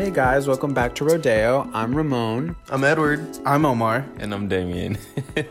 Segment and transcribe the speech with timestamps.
[0.00, 1.68] Hey guys, welcome back to Rodeo.
[1.74, 2.56] I'm Ramon.
[2.70, 3.20] I'm Edward.
[3.44, 4.06] I'm Omar.
[4.16, 4.96] And I'm Damien.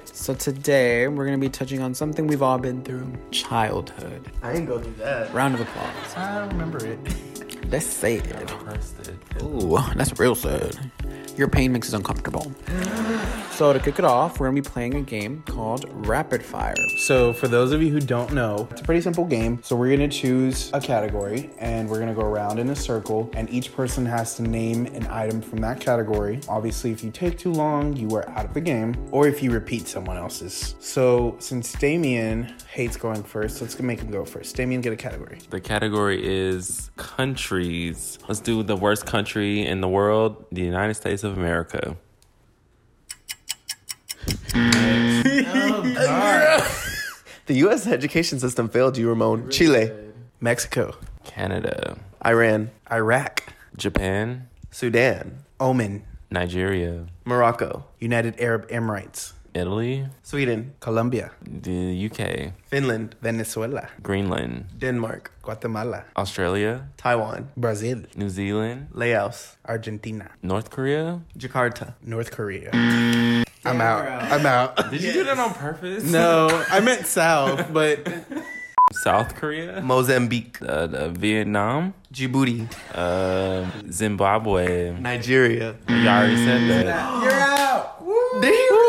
[0.06, 4.32] So today we're gonna be touching on something we've all been through: childhood.
[4.42, 5.32] I ain't go do that.
[5.36, 6.18] Round of applause.
[6.18, 7.00] I don't remember it.
[7.70, 8.52] That's sad.
[9.44, 10.78] Ooh, that's real sad.
[11.40, 12.52] Your pain makes us uncomfortable.
[13.52, 16.76] So to kick it off, we're gonna be playing a game called Rapid Fire.
[16.98, 19.62] So, for those of you who don't know, it's a pretty simple game.
[19.64, 22.76] So, we're going to choose a category and we're going to go around in a
[22.76, 26.42] circle, and each person has to name an item from that category.
[26.48, 29.52] Obviously, if you take too long, you are out of the game, or if you
[29.52, 30.76] repeat someone else's.
[30.80, 34.56] So, since Damien hates going first, let's make him go first.
[34.56, 35.40] Damien, get a category.
[35.50, 38.20] the category is countries.
[38.28, 41.96] Let's do the worst country in the world, the United States of America.
[47.46, 47.88] The U.S.
[47.88, 49.50] education system failed you, Ramon.
[49.50, 49.92] Chile,
[50.40, 61.32] Mexico, Canada, Iran, Iraq, Japan, Sudan, Oman, Nigeria, Morocco, United Arab Emirates, Italy, Sweden, Colombia,
[61.44, 70.70] the UK, Finland, Venezuela, Greenland, Denmark, Guatemala, Australia, Taiwan, Brazil, New Zealand, Laos, Argentina, North
[70.70, 71.20] Korea.
[71.38, 71.94] Jakarta.
[72.04, 72.70] North Korea.
[73.66, 74.06] I'm out.
[74.34, 74.90] I'm out.
[74.90, 76.04] Did you do that on purpose?
[76.04, 78.08] No, I meant South, but
[79.04, 84.92] South Korea, Mozambique, uh, uh, Vietnam, Djibouti, uh, Zimbabwe.
[85.00, 85.76] Nigeria.
[85.88, 86.86] You already said that.
[87.24, 88.00] you're out.
[88.42, 88.89] Did you really?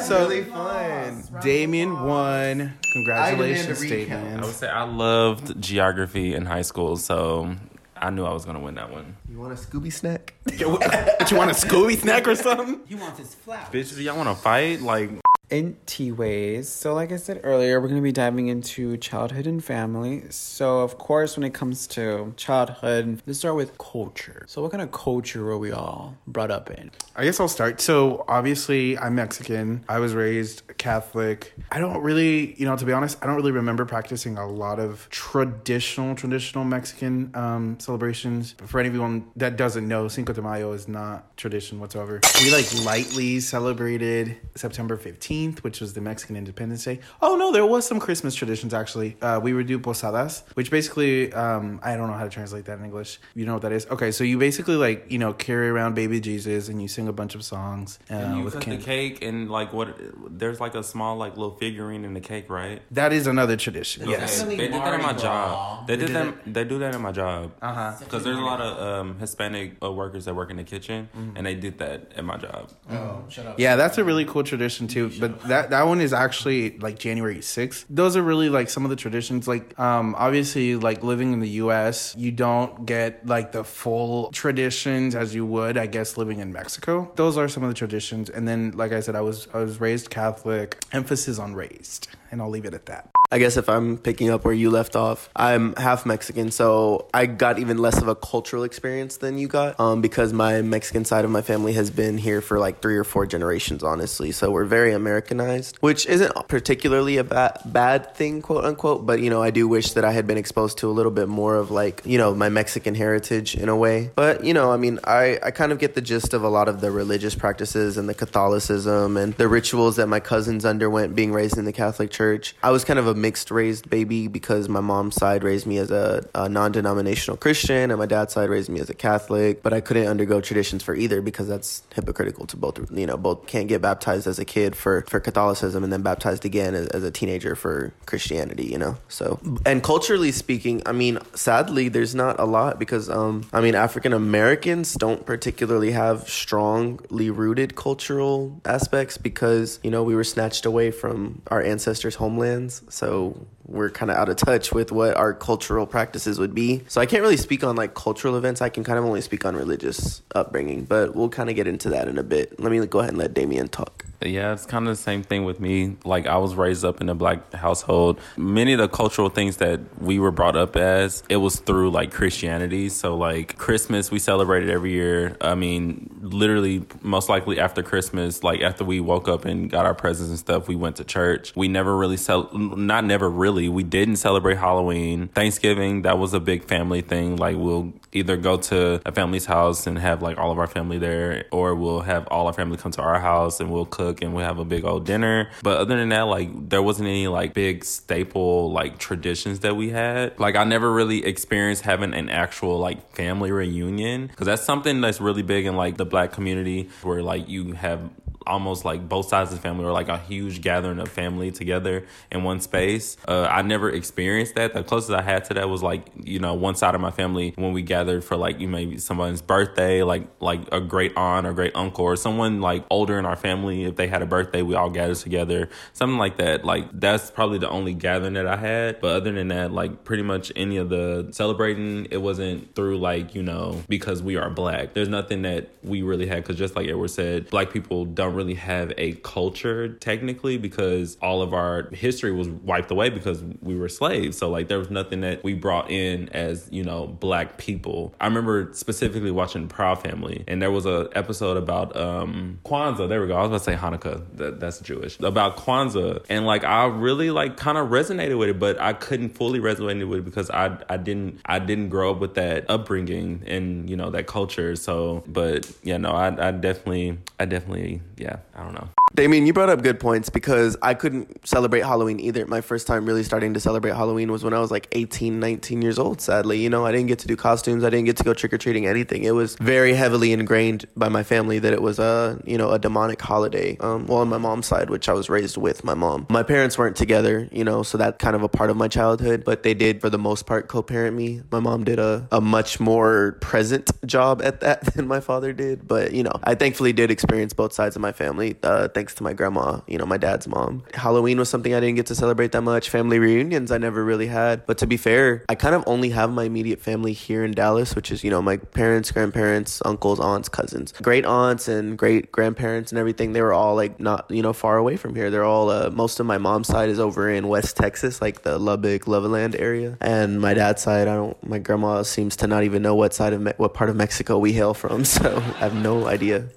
[0.00, 1.24] was So- really fun.
[1.42, 2.72] Damien won.
[2.92, 4.40] Congratulations, Damien.
[4.40, 7.54] I would say I loved geography in high school, so
[7.96, 9.16] I knew I was gonna win that one.
[9.30, 10.34] You want a Scooby snack?
[10.60, 12.80] What, you want a Scooby snack or something?
[12.86, 13.66] He wants his flower.
[13.72, 14.80] Bitch, do y'all want to fight?
[14.80, 15.10] Like,
[15.50, 16.68] in T ways.
[16.68, 20.24] So, like I said earlier, we're going to be diving into childhood and family.
[20.30, 24.44] So, of course, when it comes to childhood, let's start with culture.
[24.48, 26.90] So, what kind of culture were we all brought up in?
[27.16, 27.80] I guess I'll start.
[27.80, 29.84] So, obviously, I'm Mexican.
[29.88, 31.52] I was raised Catholic.
[31.70, 34.78] I don't really, you know, to be honest, I don't really remember practicing a lot
[34.78, 38.54] of traditional, traditional Mexican um, celebrations.
[38.56, 42.20] But for anyone that doesn't know, Cinco de Mayo is not tradition whatsoever.
[42.42, 47.00] We like lightly celebrated September 15th, which was the Mexican Independence Day.
[47.22, 49.16] Oh, no, there was some Christmas traditions actually.
[49.22, 52.78] Uh, we would do posadas, which basically, um, I don't know how to translate that
[52.78, 53.18] in English.
[53.34, 53.86] You know what that is?
[53.86, 57.12] Okay, so you basically like, you know, carry around baby Jesus and you sing a
[57.12, 57.98] bunch of songs.
[58.10, 59.96] Uh, and you with cut can- the cake and like what?
[60.28, 62.82] There's like a small like little figurine in the cake, right?
[62.90, 64.08] That is another tradition.
[64.08, 64.42] Yes.
[64.42, 65.86] they did that in my job.
[65.86, 66.54] They did did that.
[66.54, 67.52] They do that in my job.
[67.60, 67.96] Uh huh.
[67.98, 71.46] Because there's a lot of um, Hispanic uh, workers that work in the kitchen, and
[71.46, 72.70] they did that at my job.
[72.88, 73.28] Oh, mm-hmm.
[73.28, 73.58] shut up.
[73.58, 75.10] Yeah, that's a really cool tradition too.
[75.18, 77.84] But that that one is actually like January 6th.
[77.88, 79.46] Those are really like some of the traditions.
[79.48, 85.14] Like, um, obviously, like living in the U.S., you don't get like the full traditions
[85.14, 87.10] as you would, I guess, living in Mexico.
[87.16, 88.30] Those are some of the traditions.
[88.30, 90.76] And then, like I said, I was I was raised Catholic.
[90.92, 93.10] Emphasis on raised, and I'll leave it at that.
[93.32, 97.26] I guess if I'm picking up where you left off, I'm half Mexican, so I
[97.26, 99.78] got even less of a cultural experience than you got.
[99.78, 103.04] Um, because my Mexican side of my family has been here for like three or
[103.04, 104.32] four generations, honestly.
[104.32, 109.06] So we're very Americanized, which isn't particularly a bad bad thing, quote unquote.
[109.06, 111.28] But you know, I do wish that I had been exposed to a little bit
[111.28, 114.10] more of like you know my Mexican heritage in a way.
[114.16, 116.66] But you know, I mean, I I kind of get the gist of a lot
[116.66, 121.32] of the religious practices and the Catholicism and the rituals that my cousins underwent being
[121.32, 122.56] raised in the Catholic Church.
[122.60, 125.90] I was kind of a mixed raised baby because my mom's side raised me as
[125.90, 129.72] a, a non denominational Christian and my dad's side raised me as a Catholic, but
[129.72, 132.78] I couldn't undergo traditions for either because that's hypocritical to both.
[132.90, 136.44] You know, both can't get baptized as a kid for, for Catholicism and then baptized
[136.44, 138.96] again as, as a teenager for Christianity, you know?
[139.08, 143.74] So, and culturally speaking, I mean, sadly, there's not a lot because, um, I mean,
[143.74, 150.64] African Americans don't particularly have strongly rooted cultural aspects because, you know, we were snatched
[150.66, 152.82] away from our ancestors' homelands.
[152.88, 153.34] So so
[153.66, 156.82] we're kind of out of touch with what our cultural practices would be.
[156.88, 158.60] So I can't really speak on like cultural events.
[158.60, 161.88] I can kind of only speak on religious upbringing, but we'll kind of get into
[161.90, 162.58] that in a bit.
[162.58, 164.06] Let me go ahead and let Damien talk.
[164.22, 165.96] Yeah, it's kind of the same thing with me.
[166.04, 168.20] Like I was raised up in a black household.
[168.36, 172.12] Many of the cultural things that we were brought up as, it was through like
[172.12, 172.90] Christianity.
[172.90, 175.36] So like Christmas, we celebrated every year.
[175.40, 179.94] I mean, literally most likely after Christmas, like after we woke up and got our
[179.94, 181.56] presents and stuff, we went to church.
[181.56, 183.49] We never really cel not never really.
[183.50, 185.28] We didn't celebrate Halloween.
[185.28, 187.36] Thanksgiving, that was a big family thing.
[187.36, 190.98] Like we'll either go to a family's house and have like all of our family
[190.98, 194.34] there, or we'll have all our family come to our house and we'll cook and
[194.34, 195.50] we'll have a big old dinner.
[195.62, 199.90] But other than that, like there wasn't any like big staple like traditions that we
[199.90, 200.38] had.
[200.38, 205.20] Like I never really experienced having an actual like family reunion because that's something that's
[205.20, 208.10] really big in like the black community where like you have
[208.50, 212.04] almost like both sides of the family or like a huge gathering of family together
[212.30, 213.16] in one space.
[213.26, 214.74] Uh, I never experienced that.
[214.74, 217.54] The closest I had to that was like, you know, one side of my family
[217.56, 221.52] when we gathered for like you maybe someone's birthday, like like a great aunt or
[221.52, 223.84] great uncle or someone like older in our family.
[223.84, 225.68] If they had a birthday, we all gathered together.
[225.92, 226.64] Something like that.
[226.64, 229.00] Like that's probably the only gathering that I had.
[229.00, 233.34] But other than that, like pretty much any of the celebrating, it wasn't through like,
[233.34, 234.94] you know, because we are black.
[234.94, 238.39] There's nothing that we really had because just like Edward said, black people don't really
[238.48, 243.88] have a culture technically because all of our history was wiped away because we were
[243.88, 244.38] slaves.
[244.38, 248.14] So like there was nothing that we brought in as, you know, black people.
[248.20, 253.08] I remember specifically watching Proud Family and there was a episode about um Kwanzaa.
[253.08, 253.36] There we go.
[253.36, 254.24] I was about to say Hanukkah.
[254.36, 255.18] That, that's Jewish.
[255.20, 256.24] About Kwanzaa.
[256.28, 260.08] And like I really like kind of resonated with it, but I couldn't fully resonate
[260.08, 263.96] with it because I I didn't I didn't grow up with that upbringing and, you
[263.96, 264.76] know, that culture.
[264.76, 268.88] So but yeah, no, I I definitely I definitely yeah, I don't know.
[269.12, 272.46] Damien, you brought up good points because I couldn't celebrate Halloween either.
[272.46, 275.82] My first time really starting to celebrate Halloween was when I was like 18, 19
[275.82, 276.60] years old, sadly.
[276.60, 277.82] You know, I didn't get to do costumes.
[277.82, 279.24] I didn't get to go trick or treating, anything.
[279.24, 282.78] It was very heavily ingrained by my family that it was a, you know, a
[282.78, 283.76] demonic holiday.
[283.80, 286.28] Um, well, on my mom's side, which I was raised with my mom.
[286.30, 289.42] My parents weren't together, you know, so that's kind of a part of my childhood,
[289.44, 291.42] but they did, for the most part, co parent me.
[291.50, 295.88] My mom did a, a much more present job at that than my father did.
[295.88, 298.56] But, you know, I thankfully did experience both sides of my family.
[298.62, 300.82] Uh, thanks to my grandma, you know, my dad's mom.
[300.92, 302.90] Halloween was something I didn't get to celebrate that much.
[302.90, 304.66] Family reunions I never really had.
[304.66, 307.96] But to be fair, I kind of only have my immediate family here in Dallas,
[307.96, 310.92] which is, you know, my parents, grandparents, uncles, aunts, cousins.
[311.00, 314.76] Great aunts and great grandparents and everything, they were all like not, you know, far
[314.76, 315.30] away from here.
[315.30, 318.58] They're all, uh, most of my mom's side is over in West Texas, like the
[318.58, 319.96] Lubbock, Levelland area.
[320.02, 323.32] And my dad's side, I don't, my grandma seems to not even know what side
[323.32, 325.04] of, Me- what part of Mexico we hail from.
[325.20, 326.50] So I have no idea.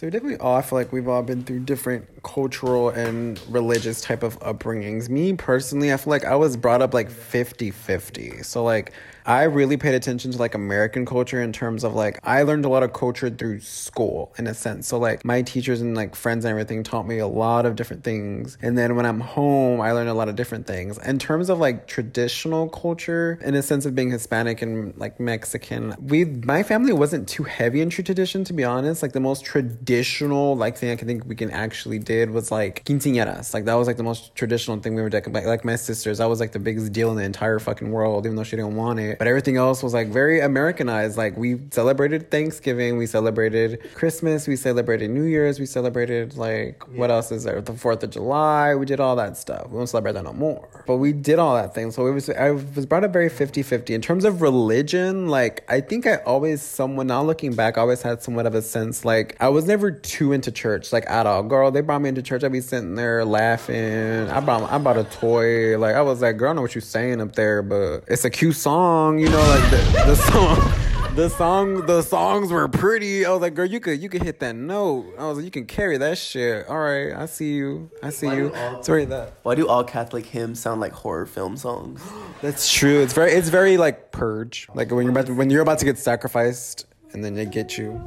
[0.00, 4.40] So we definitely feel like we've all been through different cultural and religious type of
[4.40, 5.10] upbringings.
[5.10, 8.42] Me personally, I feel like I was brought up like 50-50.
[8.42, 8.94] So like
[9.26, 12.68] I really paid attention to like American culture in terms of like I learned a
[12.68, 14.88] lot of culture through school in a sense.
[14.88, 18.04] So like my teachers and like friends and everything taught me a lot of different
[18.04, 18.56] things.
[18.62, 20.98] And then when I'm home, I learned a lot of different things.
[20.98, 25.94] In terms of like traditional culture, in a sense of being Hispanic and like Mexican,
[26.00, 29.02] we my family wasn't too heavy into tradition to be honest.
[29.02, 32.84] Like the most traditional like thing I can think we can actually did was like
[32.84, 33.52] quinceañeras.
[33.52, 35.10] Like that was like the most traditional thing we were.
[35.10, 38.26] Like, like my sisters, that was like the biggest deal in the entire fucking world,
[38.26, 39.09] even though she didn't want it.
[39.18, 41.16] But everything else was like very Americanized.
[41.16, 47.10] Like we celebrated Thanksgiving, we celebrated Christmas, we celebrated New Year's, we celebrated like what
[47.10, 47.60] else is there?
[47.60, 48.74] The Fourth of July.
[48.74, 49.68] We did all that stuff.
[49.68, 50.68] We don't celebrate that no more.
[50.86, 51.90] But we did all that thing.
[51.90, 53.90] So it was I was brought up very 50-50.
[53.90, 58.02] In terms of religion, like I think I always someone now looking back, I always
[58.02, 61.42] had somewhat of a sense like I was never too into church, like at all.
[61.42, 64.28] Girl, they brought me into church, I'd be sitting there laughing.
[64.28, 65.78] I brought I bought a toy.
[65.78, 68.30] Like I was like, girl, I know what you're saying up there, but it's a
[68.30, 73.26] cute song, you know, like the, the song the song the songs were pretty.
[73.26, 75.14] I was like, girl, you could you could hit that note.
[75.18, 76.68] I was like, you can carry that shit.
[76.68, 77.90] All right, I see you.
[78.02, 78.52] I see you.
[78.82, 79.34] Sorry that.
[79.42, 82.02] Why do all Catholic hymns sound like horror film songs?
[82.42, 83.02] That's true.
[83.02, 84.68] It's very it's very like purge.
[84.74, 87.76] Like when you're about to, when you're about to get sacrificed and then they get
[87.76, 88.00] you.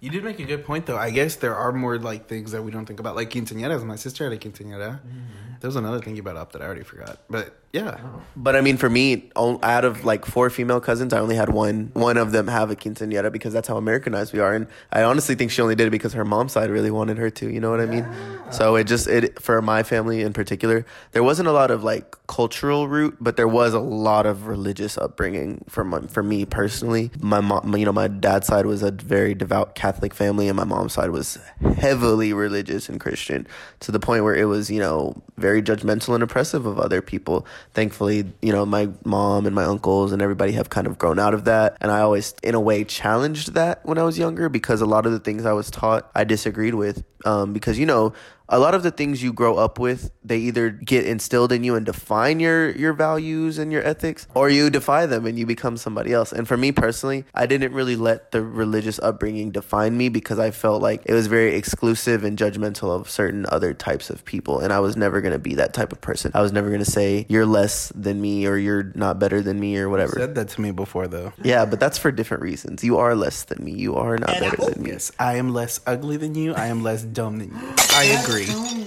[0.00, 0.96] You did make a good point, though.
[0.96, 3.84] I guess there are more like things that we don't think about, like quinceañeras.
[3.84, 5.00] My sister had a quinceañera.
[5.00, 5.53] Mm-hmm.
[5.64, 7.96] There was another thing you brought up that I already forgot, but yeah.
[7.98, 8.22] Oh.
[8.36, 11.90] But I mean, for me, out of like four female cousins, I only had one.
[11.94, 15.34] One of them have a quinceañera because that's how Americanized we are, and I honestly
[15.34, 17.50] think she only did it because her mom's side really wanted her to.
[17.50, 18.06] You know what I mean?
[18.50, 22.16] So it just it for my family in particular, there wasn't a lot of like
[22.28, 27.10] cultural root, but there was a lot of religious upbringing for my for me personally.
[27.18, 30.64] My mom, you know, my dad's side was a very devout Catholic family, and my
[30.64, 31.38] mom's side was
[31.78, 33.48] heavily religious and Christian
[33.80, 37.46] to the point where it was you know very judgmental and oppressive of other people
[37.72, 41.34] thankfully, you know, my mom and my uncles and everybody have kind of grown out
[41.34, 41.76] of that.
[41.80, 45.06] And I always, in a way, challenged that when I was younger because a lot
[45.06, 47.04] of the things I was taught I disagreed with.
[47.24, 48.12] Um, because, you know,
[48.48, 51.74] a lot of the things you grow up with, they either get instilled in you
[51.74, 55.76] and define your your values and your ethics, or you defy them and you become
[55.76, 56.32] somebody else.
[56.32, 60.50] And for me personally, I didn't really let the religious upbringing define me because I
[60.50, 64.72] felt like it was very exclusive and judgmental of certain other types of people, and
[64.72, 66.30] I was never gonna be that type of person.
[66.34, 69.78] I was never gonna say you're less than me or you're not better than me
[69.78, 70.18] or whatever.
[70.18, 71.32] You said that to me before though.
[71.42, 72.84] Yeah, but that's for different reasons.
[72.84, 73.72] You are less than me.
[73.72, 74.90] You are not better than me.
[74.90, 76.52] Yes, I am less ugly than you.
[76.54, 77.74] I am less dumb than you.
[77.94, 78.83] I agree angry.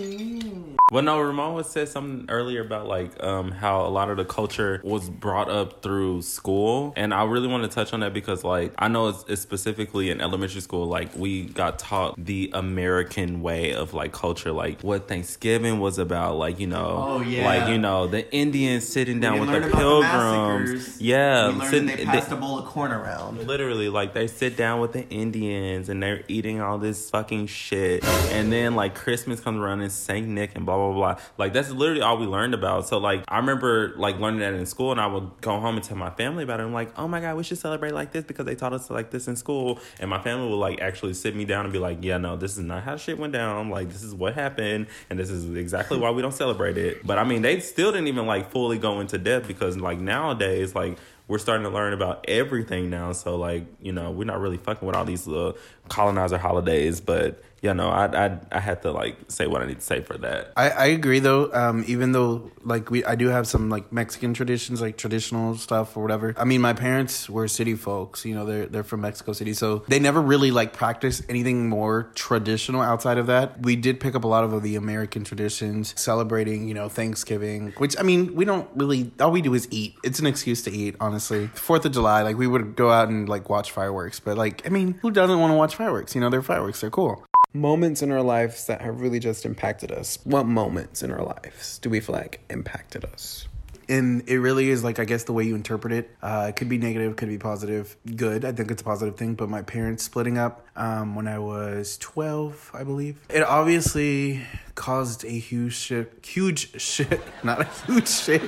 [0.89, 4.23] Well, no, Ramon was said something earlier about like um, how a lot of the
[4.23, 8.45] culture was brought up through school, and I really want to touch on that because
[8.45, 13.41] like I know it's, it's specifically in elementary school, like we got taught the American
[13.41, 17.43] way of like culture, like what Thanksgiving was about, like you know, Oh, yeah.
[17.45, 21.69] like you know the Indians sitting down with the about the pilgrims, yeah, We learned
[21.69, 23.45] sitting- they passed a bowl of corn around.
[23.45, 28.05] Literally, like they sit down with the Indians and they're eating all this fucking shit,
[28.31, 31.21] and then like Christmas comes around and Saint Nick and blah blah.
[31.37, 32.87] Like that's literally all we learned about.
[32.87, 35.83] So like I remember like learning that in school, and I would go home and
[35.83, 36.63] tell my family about it.
[36.63, 39.11] I'm like, oh my god, we should celebrate like this because they taught us like
[39.11, 41.99] this in school, and my family would like actually sit me down and be like,
[42.01, 43.69] yeah, no, this is not how shit went down.
[43.69, 47.05] Like this is what happened, and this is exactly why we don't celebrate it.
[47.05, 50.75] But I mean, they still didn't even like fully go into depth because like nowadays,
[50.75, 53.11] like we're starting to learn about everything now.
[53.11, 55.53] So like, you know, we're not really fucking with all these uh,
[55.89, 59.79] colonizer holidays, but you know, I I I had to like say what I need
[59.79, 60.53] to say for that.
[60.55, 61.51] I, I agree though.
[61.51, 65.97] Um, even though like we, I do have some like Mexican traditions, like traditional stuff
[65.97, 66.35] or whatever.
[66.37, 68.25] I mean, my parents were city folks.
[68.25, 72.11] You know, they're they're from Mexico City, so they never really like practiced anything more
[72.13, 73.63] traditional outside of that.
[73.63, 77.97] We did pick up a lot of the American traditions, celebrating you know Thanksgiving, which
[77.97, 79.11] I mean we don't really.
[79.19, 79.95] All we do is eat.
[80.03, 81.47] It's an excuse to eat, honestly.
[81.55, 84.69] Fourth of July, like we would go out and like watch fireworks, but like I
[84.69, 86.15] mean, who doesn't want to watch fireworks?
[86.15, 86.81] You know, they're fireworks.
[86.81, 87.23] They're cool.
[87.53, 90.19] Moments in our lives that have really just impacted us.
[90.25, 93.47] What moments in our lives do we feel like impacted us?
[93.89, 96.15] and it really is like I guess the way you interpret it.
[96.21, 97.95] Uh, it could be negative, could be positive.
[98.15, 99.35] Good, I think it's a positive thing.
[99.35, 104.41] But my parents splitting up um, when I was twelve, I believe, it obviously
[104.75, 108.41] caused a huge shit, huge shit, not a huge shit,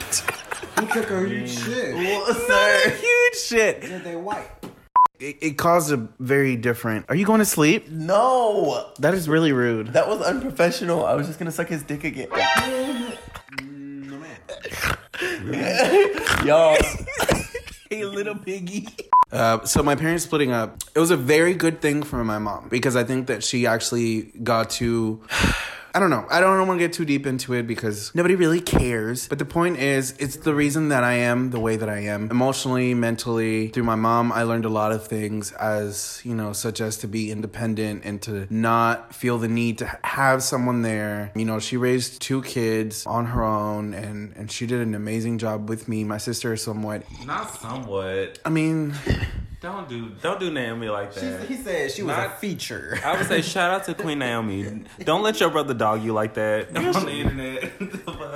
[0.80, 1.96] Who took a huge shit?
[2.50, 3.82] not a huge shit.
[3.82, 4.50] Did they white?
[5.20, 7.06] It, it caused a very different.
[7.10, 7.90] Are you going to sleep?
[7.90, 9.88] No, That is really rude.
[9.94, 11.06] that was unprofessional.
[11.06, 12.30] I was just gonna suck his dick again.
[12.32, 14.18] No,
[15.44, 16.10] man.
[16.46, 16.78] Y'all,
[17.90, 18.88] Hey, little piggy.
[19.32, 22.68] Uh, so my parents splitting up, it was a very good thing for my mom
[22.70, 25.22] because I think that she actually got to.
[25.94, 26.26] I don't know.
[26.30, 29.28] I don't want to get too deep into it because nobody really cares.
[29.28, 32.30] But the point is, it's the reason that I am the way that I am.
[32.30, 36.82] Emotionally, mentally, through my mom, I learned a lot of things as, you know, such
[36.82, 41.32] as to be independent and to not feel the need to have someone there.
[41.36, 45.38] You know, she raised two kids on her own and, and she did an amazing
[45.38, 46.04] job with me.
[46.04, 48.40] My sister is somewhat, Not somewhat.
[48.46, 48.94] I mean,
[49.62, 51.42] Don't do don't do Naomi like that.
[51.48, 52.98] He said she was a feature.
[53.04, 54.86] I would say shout out to Queen Naomi.
[55.04, 57.72] Don't let your brother dog you like that on the internet.
[57.80, 58.30] The fuck?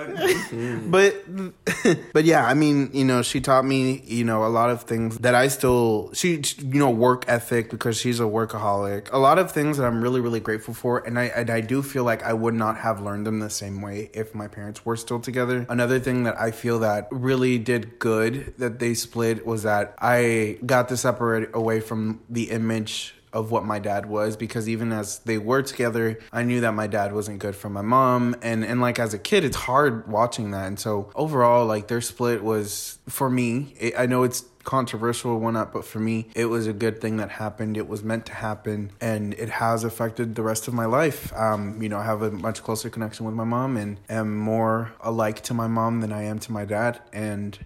[0.91, 4.83] but but yeah i mean you know she taught me you know a lot of
[4.83, 9.39] things that i still she you know work ethic because she's a workaholic a lot
[9.39, 12.23] of things that i'm really really grateful for and i and i do feel like
[12.23, 15.65] i would not have learned them the same way if my parents were still together
[15.69, 20.57] another thing that i feel that really did good that they split was that i
[20.65, 25.17] got to separate away from the image of what my dad was because even as
[25.19, 28.35] they were together i knew that my dad wasn't good for my mom.
[28.43, 30.67] And and like as a kid it's hard watching that.
[30.67, 35.57] And so overall like their split was for me it, i know it's controversial one
[35.57, 37.75] up but for me it was a good thing that happened.
[37.75, 41.33] It was meant to happen and it has affected the rest of my life.
[41.33, 44.93] Um you know i have a much closer connection with my mom and am more
[45.01, 47.01] alike to my mom than i am to my dad.
[47.11, 47.57] And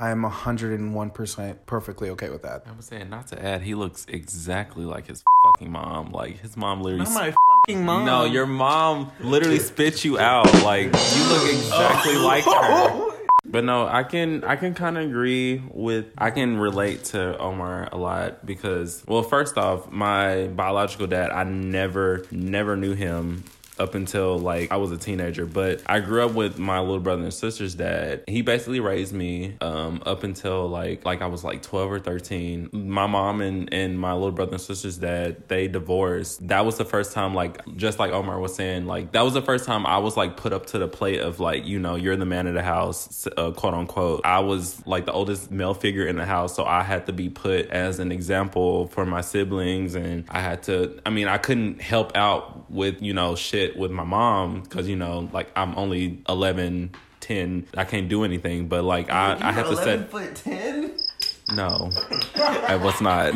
[0.00, 4.06] i am 101% perfectly okay with that I was saying not to add, he looks
[4.08, 6.12] exactly like his fucking mom.
[6.12, 7.04] Like his mom literally.
[7.04, 7.34] Not my
[7.66, 10.52] fucking mom no, your mom literally spit you out.
[10.62, 12.26] Like you look exactly oh.
[12.26, 13.06] like her.
[13.42, 17.88] But no, I can I can kind of agree with I can relate to Omar
[17.90, 23.42] a lot because well, first off, my biological dad, I never never knew him
[23.80, 27.22] up until like I was a teenager, but I grew up with my little brother
[27.22, 28.24] and sister's dad.
[28.28, 32.70] He basically raised me um, up until like like I was like 12 or 13.
[32.72, 36.46] My mom and and my little brother and sister's dad, they divorced.
[36.48, 39.42] That was the first time like just like Omar was saying, like that was the
[39.42, 42.16] first time I was like put up to the plate of like, you know, you're
[42.16, 44.20] the man of the house, uh, quote unquote.
[44.24, 47.30] I was like the oldest male figure in the house, so I had to be
[47.30, 51.80] put as an example for my siblings and I had to I mean, I couldn't
[51.80, 55.76] help out with, you know, shit sit with my mom because you know like I'm
[55.76, 57.66] only 11, 10.
[57.76, 60.10] I can't do anything, but like I I have to set.
[60.10, 60.92] foot ten.
[61.54, 61.90] No,
[62.36, 63.34] I was not.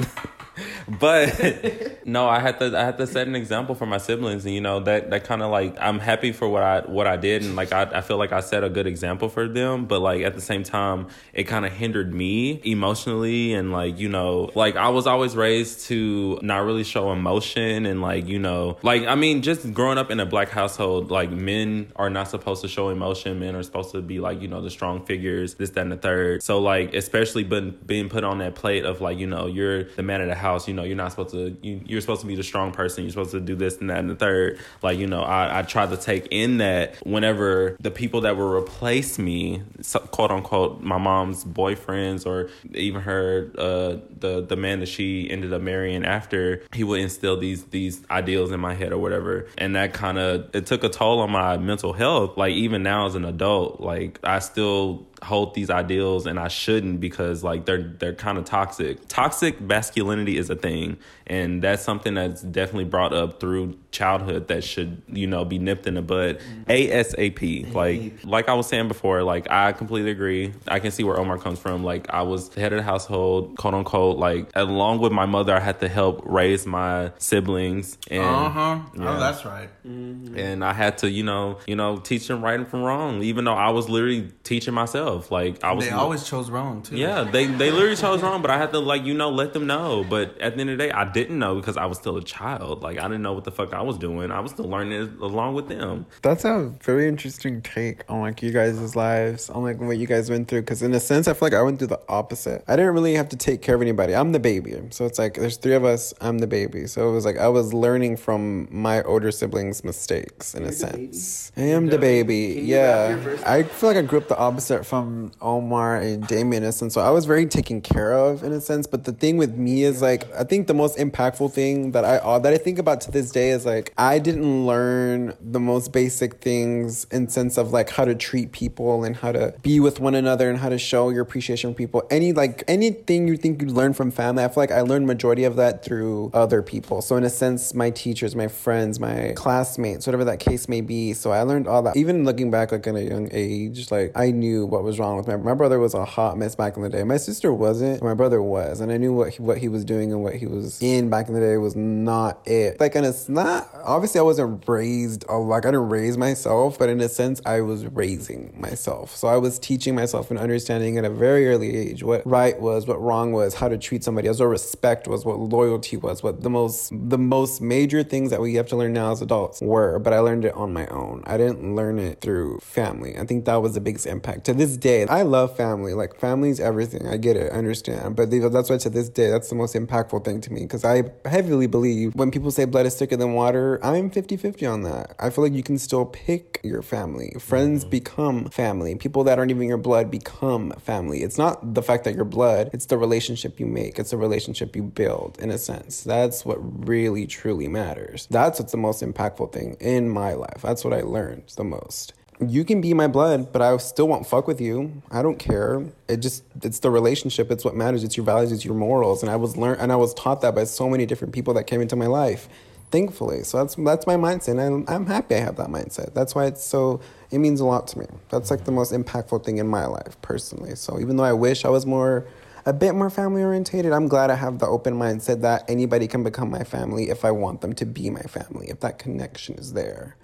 [1.01, 4.55] but no, I had to I had to set an example for my siblings, and
[4.55, 7.43] you know that that kind of like I'm happy for what I what I did,
[7.43, 9.87] and like I, I feel like I set a good example for them.
[9.87, 14.09] But like at the same time, it kind of hindered me emotionally, and like you
[14.09, 18.79] know, like I was always raised to not really show emotion, and like you know,
[18.83, 22.63] like I mean, just growing up in a black household, like men are not supposed
[22.63, 23.41] to show emotion.
[23.41, 25.97] Men are supposed to be like you know the strong figures, this, that, and the
[25.97, 26.43] third.
[26.43, 30.03] So like especially been being put on that plate of like you know you're the
[30.03, 30.44] man of the house.
[30.45, 33.05] You know you're not supposed to you, you're supposed to be the strong person.
[33.05, 34.59] You're supposed to do this and that and the third.
[34.83, 38.53] Like you know I I tried to take in that whenever the people that will
[38.53, 39.63] replace me,
[40.11, 45.53] quote unquote, my mom's boyfriends or even her uh the the man that she ended
[45.53, 49.77] up marrying after he would instill these these ideals in my head or whatever and
[49.77, 53.15] that kind of it took a toll on my mental health like even now as
[53.15, 58.15] an adult like i still hold these ideals and I shouldn't because like they're they're
[58.15, 59.09] kind of toxic.
[59.09, 64.63] Toxic masculinity is a thing and that's something that's definitely brought up through childhood that
[64.63, 67.73] should, you know, be nipped in the bud ASAP.
[67.75, 70.53] Like like I was saying before, like I completely agree.
[70.69, 71.83] I can see where Omar comes from.
[71.85, 75.55] Like I was the head of the household, quote unquote, like along with my mother
[75.55, 78.79] I had to help raise my siblings and Uh huh.
[78.95, 79.17] Yeah.
[79.17, 79.69] Oh, that's right.
[79.85, 83.45] and I had to, you know, you know, teach them right and from wrong, even
[83.45, 85.14] though I was literally teaching myself.
[85.31, 86.97] Like I was They always chose wrong too.
[86.97, 89.67] yeah, they they literally chose wrong, but I had to like you know let them
[89.67, 90.05] know.
[90.09, 92.23] But at the end of the day, I didn't know because I was still a
[92.25, 92.83] child.
[92.83, 94.31] Like I didn't know what the fuck I was doing.
[94.31, 96.07] I was still learning it along with them.
[96.23, 100.31] That's a very interesting take on like you guys' lives, on like what you guys
[100.31, 100.63] went through.
[100.63, 102.65] Because in a sense, I feel like I went through the opposite.
[102.69, 104.15] I didn't really have to take care of anybody.
[104.15, 106.13] I'm the baby, so it's like there's three of us.
[106.21, 110.55] I'm the baby, so it was like I was learning from my older siblings' mistakes
[110.55, 111.53] in a sense.
[111.57, 112.63] I am the baby.
[112.65, 115.04] Yeah, I feel like I grew up the opposite from
[115.41, 116.95] Omar and Damien in a sense.
[116.95, 118.87] So I was very taken care of in a sense.
[118.87, 122.19] But the thing with me is like I think the most impactful thing that I
[122.19, 125.93] uh, that I think about to this day is like I didn't learn the most
[125.93, 130.01] basic things in sense of like how to treat people and how to be with
[130.01, 132.03] one another and how to show your appreciation for people.
[132.11, 135.45] Any like anything you think you learn from family, I feel like I learned majority
[135.45, 137.03] of that through other people.
[137.03, 141.13] So in a sense, my teachers, my friends, my classmates, whatever that case may be.
[141.13, 141.97] So I learned all that.
[141.97, 145.27] Even looking back like in a young age, like I knew what was wrong with
[145.27, 147.03] my my brother was a hot mess back in the day.
[147.05, 148.03] My sister wasn't.
[148.03, 150.47] My brother was, and I knew what he, what he was doing and what he
[150.47, 152.81] was in back in the day was not it.
[152.81, 156.89] Like, and it's not obviously I wasn't raised a like I didn't raise myself, but
[156.89, 159.17] in a sense I was raising myself.
[159.17, 162.87] So I was teaching myself and understanding at a very early age what right was,
[162.87, 166.43] what wrong was, how to treat somebody else, what respect was, what loyalty was, what
[166.43, 169.99] the most the most major things that we have to learn now as adults were.
[169.99, 171.23] But I learned it on my own.
[171.27, 173.17] I didn't learn it through family.
[173.17, 174.45] I think that was the biggest impact.
[174.45, 175.95] To this day, I love family.
[175.95, 177.07] Like family's everything.
[177.07, 177.53] I get it.
[177.53, 178.17] I understand.
[178.17, 181.05] But that's why to this day, that's the most impactful thing to me because I
[181.25, 185.15] heavily believe when people say blood is thicker than water, I'm 50-50 on that.
[185.19, 187.35] I feel like you can still pick your family.
[187.39, 187.91] Friends mm-hmm.
[187.91, 188.95] become family.
[188.95, 191.23] People that aren't even your blood become family.
[191.23, 193.99] It's not the fact that you're blood, it's the relationship you make.
[193.99, 196.03] It's the relationship you build in a sense.
[196.03, 196.59] That's what
[196.89, 198.27] really truly matters.
[198.31, 200.63] That's what's the most impactful thing in my life.
[200.63, 202.15] That's what I learned the most.
[202.41, 205.03] You can be my blood, but I still won't fuck with you.
[205.11, 205.85] I don't care.
[206.09, 207.51] It just it's the relationship.
[207.51, 208.03] It's what matters.
[208.05, 208.51] It's your values.
[208.53, 209.23] It's your morals.
[209.23, 211.65] And I was learned and I was taught that by so many different people that
[211.65, 212.49] came into my life
[212.95, 213.43] thankfully.
[213.43, 214.65] So that's that's my mindset.
[214.65, 216.15] And I'm happy I have that mindset.
[216.15, 217.01] That's why it's so
[217.33, 218.07] it means a lot to me.
[218.31, 220.77] That's like the most impactful thing in my life personally.
[220.77, 222.27] So even though I wish I was more
[222.67, 226.23] a bit more family orientated, I'm glad I have the open mindset that anybody can
[226.23, 229.73] become my family if I want them to be my family, if that connection is
[229.73, 230.17] there.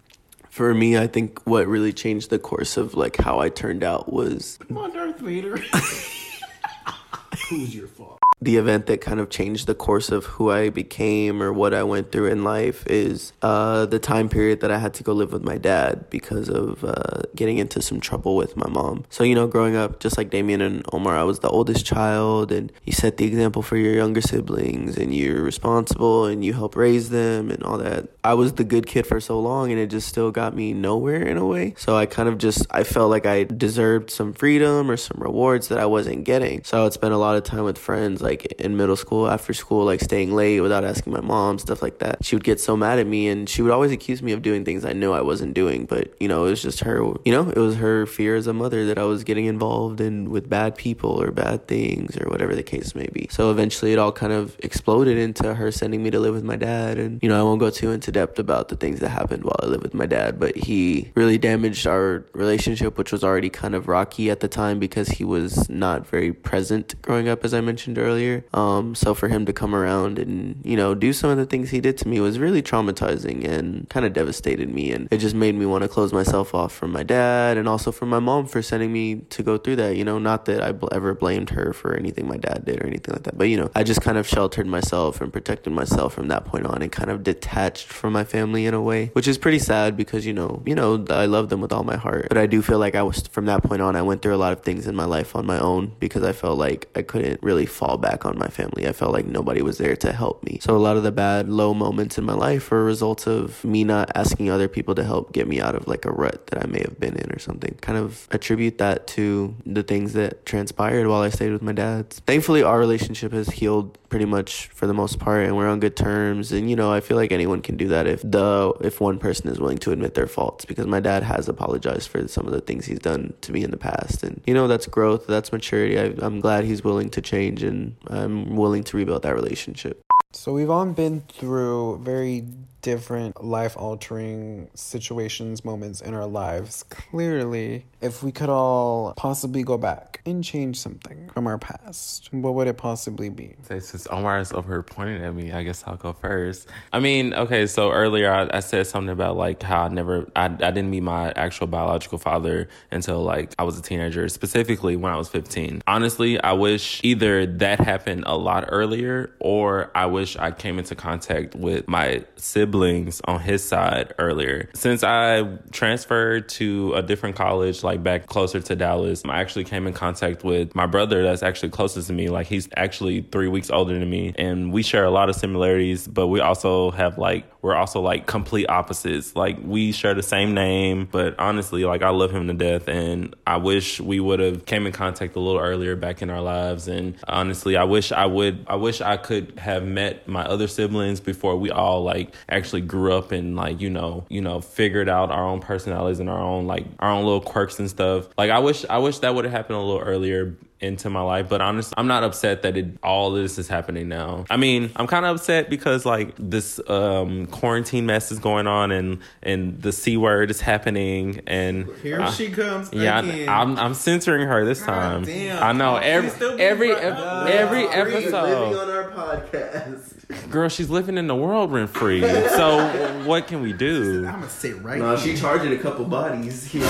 [0.50, 4.12] For me, I think what really changed the course of like how I turned out
[4.12, 5.56] was Come on, Darth Vader.
[7.48, 8.19] Who's your fault?
[8.42, 11.82] The event that kind of changed the course of who I became or what I
[11.82, 15.32] went through in life is uh, the time period that I had to go live
[15.32, 19.04] with my dad because of uh, getting into some trouble with my mom.
[19.10, 22.50] So, you know, growing up, just like Damien and Omar, I was the oldest child,
[22.50, 26.76] and you set the example for your younger siblings, and you're responsible and you help
[26.76, 28.08] raise them and all that.
[28.24, 31.22] I was the good kid for so long, and it just still got me nowhere
[31.22, 31.74] in a way.
[31.76, 35.68] So, I kind of just, I felt like I deserved some freedom or some rewards
[35.68, 36.64] that I wasn't getting.
[36.64, 39.28] So, I would spend a lot of time with friends like like in middle school
[39.28, 42.24] after school, like staying late without asking my mom, stuff like that.
[42.24, 44.64] She would get so mad at me and she would always accuse me of doing
[44.64, 45.84] things I knew I wasn't doing.
[45.86, 48.52] But, you know, it was just her, you know, it was her fear as a
[48.52, 52.54] mother that I was getting involved in with bad people or bad things or whatever
[52.54, 53.26] the case may be.
[53.30, 56.56] So eventually it all kind of exploded into her sending me to live with my
[56.56, 56.98] dad.
[56.98, 59.60] And, you know, I won't go too into depth about the things that happened while
[59.62, 63.74] I lived with my dad, but he really damaged our relationship, which was already kind
[63.74, 67.60] of rocky at the time because he was not very present growing up, as I
[67.60, 68.19] mentioned earlier.
[68.52, 71.70] Um, so for him to come around and, you know, do some of the things
[71.70, 74.92] he did to me was really traumatizing and kind of devastated me.
[74.92, 77.92] And it just made me want to close myself off from my dad and also
[77.92, 79.96] from my mom for sending me to go through that.
[79.96, 82.86] You know, not that I bl- ever blamed her for anything my dad did or
[82.86, 86.14] anything like that, but, you know, I just kind of sheltered myself and protected myself
[86.14, 89.28] from that point on and kind of detached from my family in a way, which
[89.28, 92.26] is pretty sad because, you know, you know, I love them with all my heart.
[92.28, 94.36] But I do feel like I was, from that point on, I went through a
[94.36, 97.42] lot of things in my life on my own because I felt like I couldn't
[97.42, 98.86] really fall back on my family.
[98.86, 100.58] I felt like nobody was there to help me.
[100.60, 103.64] So a lot of the bad, low moments in my life were a result of
[103.64, 106.62] me not asking other people to help get me out of like a rut that
[106.62, 107.76] I may have been in or something.
[107.80, 112.10] Kind of attribute that to the things that transpired while I stayed with my dad.
[112.10, 115.96] Thankfully, our relationship has healed pretty much for the most part and we're on good
[115.96, 119.18] terms and you know i feel like anyone can do that if the if one
[119.18, 122.52] person is willing to admit their faults because my dad has apologized for some of
[122.52, 125.52] the things he's done to me in the past and you know that's growth that's
[125.52, 130.02] maturity I, i'm glad he's willing to change and i'm willing to rebuild that relationship.
[130.32, 132.44] So we've all been through very
[132.82, 136.84] different life altering situations, moments in our lives.
[136.84, 142.54] Clearly, if we could all possibly go back and change something from our past, what
[142.54, 143.56] would it possibly be?
[143.62, 146.68] Since Omar is over pointing at me, I guess I'll go first.
[146.92, 150.46] I mean, okay, so earlier I, I said something about like how I never, I,
[150.46, 155.12] I didn't meet my actual biological father until like I was a teenager, specifically when
[155.12, 155.82] I was 15.
[155.86, 160.94] Honestly, I wish either that happened a lot earlier or I wish I came into
[160.94, 164.68] contact with my siblings on his side earlier.
[164.74, 169.86] Since I transferred to a different college, like back closer to Dallas, I actually came
[169.86, 172.28] in contact with my brother that's actually closest to me.
[172.28, 176.06] Like he's actually three weeks older than me, and we share a lot of similarities,
[176.06, 179.36] but we also have like we're also like complete opposites.
[179.36, 183.34] Like we share the same name, but honestly, like I love him to death, and
[183.46, 186.88] I wish we would have came in contact a little earlier back in our lives.
[186.88, 188.64] And honestly, I wish I would.
[188.66, 193.12] I wish I could have met my other siblings before we all like actually grew
[193.12, 196.66] up and like you know you know figured out our own personalities and our own
[196.66, 198.28] like our own little quirks and stuff.
[198.36, 201.48] Like I wish I wish that would have happened a little earlier into my life
[201.48, 205.06] but honestly i'm not upset that it all this is happening now i mean i'm
[205.06, 209.92] kind of upset because like this um quarantine mess is going on and and the
[209.92, 212.92] c word is happening and Here I- she comes.
[212.92, 213.48] yeah, again.
[213.48, 215.24] I'm I'm censoring her this time.
[215.24, 215.62] damn.
[215.62, 217.48] I know every She's still being every brought ep- up.
[217.48, 218.76] every Free living episode.
[218.76, 222.20] on our podcast Girl, she's living in the world rent free.
[222.20, 224.24] So what can we do?
[224.26, 224.98] I'm gonna sit right.
[224.98, 225.34] no here.
[225.34, 226.86] she charging a couple bodies here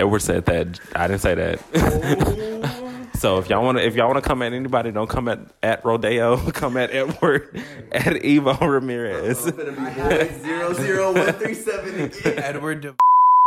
[0.00, 0.80] Edward said that.
[0.94, 1.62] I didn't say that.
[1.74, 3.06] Oh.
[3.18, 5.40] so if y'all want to, if y'all want to come at anybody, don't come at
[5.62, 6.36] at Rodeo.
[6.52, 9.46] Come at Edward at Evo Ramirez.
[9.46, 12.10] It's gonna be boys zero zero one three seven.
[12.24, 12.96] Edward De-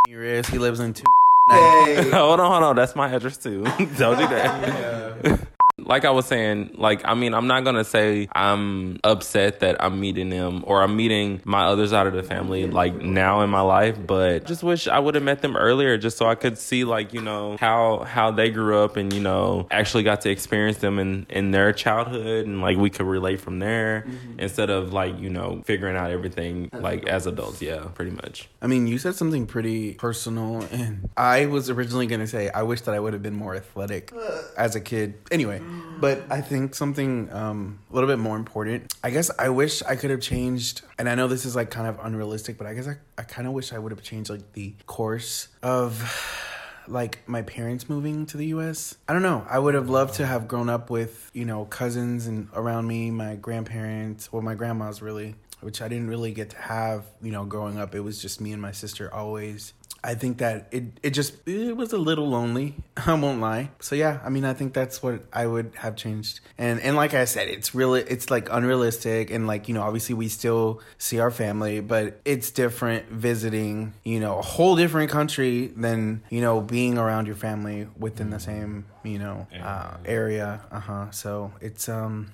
[0.08, 0.48] Ramirez.
[0.48, 1.06] He lives in two.
[1.50, 2.10] Hey.
[2.12, 2.76] hold on, hold on.
[2.76, 3.63] That's my address too.
[3.98, 5.48] Don't do that.
[5.86, 10.00] Like I was saying, like I mean, I'm not gonna say I'm upset that I'm
[10.00, 13.62] meeting them or I'm meeting my other side of the family like now in my
[13.62, 16.84] life, but just wish I would have met them earlier, just so I could see
[16.84, 20.78] like you know how how they grew up and you know actually got to experience
[20.78, 24.39] them in in their childhood and like we could relate from there mm-hmm.
[24.39, 27.62] instead of like you know figuring out everything like as adults.
[27.62, 28.50] Yeah, pretty much.
[28.62, 32.82] I mean, you said something pretty personal, and I was originally gonna say I wish
[32.82, 34.12] that I would have been more athletic
[34.58, 35.15] as a kid.
[35.32, 35.62] Anyway,
[35.99, 38.93] but I think something um, a little bit more important.
[39.03, 41.88] I guess I wish I could have changed, and I know this is like kind
[41.88, 44.53] of unrealistic, but I guess I, I kind of wish I would have changed like
[44.53, 46.51] the course of
[46.88, 48.95] like my parents moving to the US.
[49.07, 49.45] I don't know.
[49.49, 53.12] I would have loved to have grown up with, you know, cousins and around me,
[53.12, 57.45] my grandparents, well my grandma's really, which I didn't really get to have, you know,
[57.45, 57.95] growing up.
[57.95, 59.73] It was just me and my sister always.
[60.04, 62.76] I think that it it just it was a little lonely.
[62.98, 63.72] I won't lie.
[63.80, 66.42] So yeah, I mean, I think that's what I would have changed.
[66.58, 70.16] And and like I said, it's really it's like unrealistic and like you know obviously
[70.16, 75.68] we still see our family, but it's different visiting you know a whole different country
[75.68, 80.62] than you know being around your family within the same you know uh, area.
[80.70, 81.12] Uh huh.
[81.12, 82.34] So it's um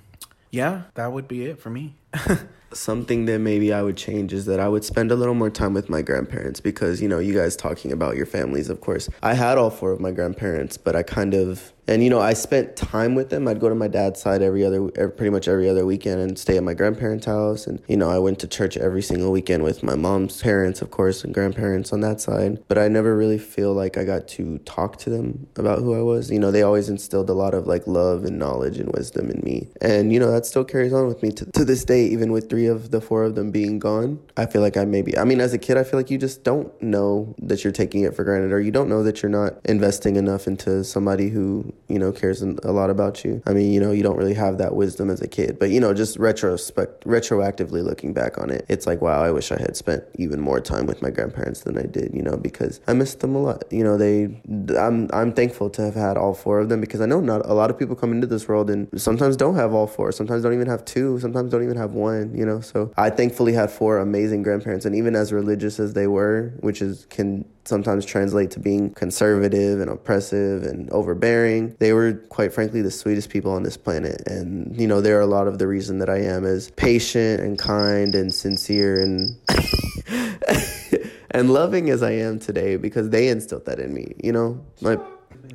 [0.50, 1.94] yeah, that would be it for me.
[2.72, 5.74] Something that maybe I would change is that I would spend a little more time
[5.74, 9.08] with my grandparents because, you know, you guys talking about your families, of course.
[9.22, 12.32] I had all four of my grandparents, but I kind of and you know i
[12.32, 13.48] spent time with them.
[13.48, 16.56] I'd go to my dad's side every other pretty much every other weekend and stay
[16.56, 17.66] at my grandparents house.
[17.66, 20.90] And you know i went to church every single weekend with my mom's parents of
[20.90, 22.62] course and grandparents on that side.
[22.68, 26.02] But i never really feel like i got to talk to them about who i
[26.02, 26.30] was.
[26.30, 29.40] You know they always instilled a lot of like love and knowledge and wisdom in
[29.42, 29.68] me.
[29.80, 32.48] And you know that still carries on with me to, to this day even with
[32.48, 35.40] three of the four of them being gone i feel like i maybe i mean
[35.40, 38.24] as a kid i feel like you just don't know that you're taking it for
[38.24, 42.12] granted or you don't know that you're not investing enough into somebody who you know,
[42.12, 43.42] cares a lot about you.
[43.46, 45.80] I mean, you know, you don't really have that wisdom as a kid, but you
[45.80, 49.76] know, just retrospect, retroactively looking back on it, it's like, wow, I wish I had
[49.76, 53.20] spent even more time with my grandparents than I did, you know, because I missed
[53.20, 53.64] them a lot.
[53.70, 54.40] You know, they,
[54.78, 57.54] I'm, I'm thankful to have had all four of them because I know not a
[57.54, 60.54] lot of people come into this world and sometimes don't have all four, sometimes don't
[60.54, 62.60] even have two, sometimes don't even have one, you know.
[62.60, 66.82] So I thankfully had four amazing grandparents, and even as religious as they were, which
[66.82, 71.76] is can sometimes translate to being conservative and oppressive and overbearing.
[71.78, 74.26] They were, quite frankly, the sweetest people on this planet.
[74.26, 77.58] And, you know, they're a lot of the reason that I am as patient and
[77.58, 79.36] kind and sincere and.
[81.30, 84.60] and loving as I am today because they instilled that in me, you know?
[84.80, 84.98] My,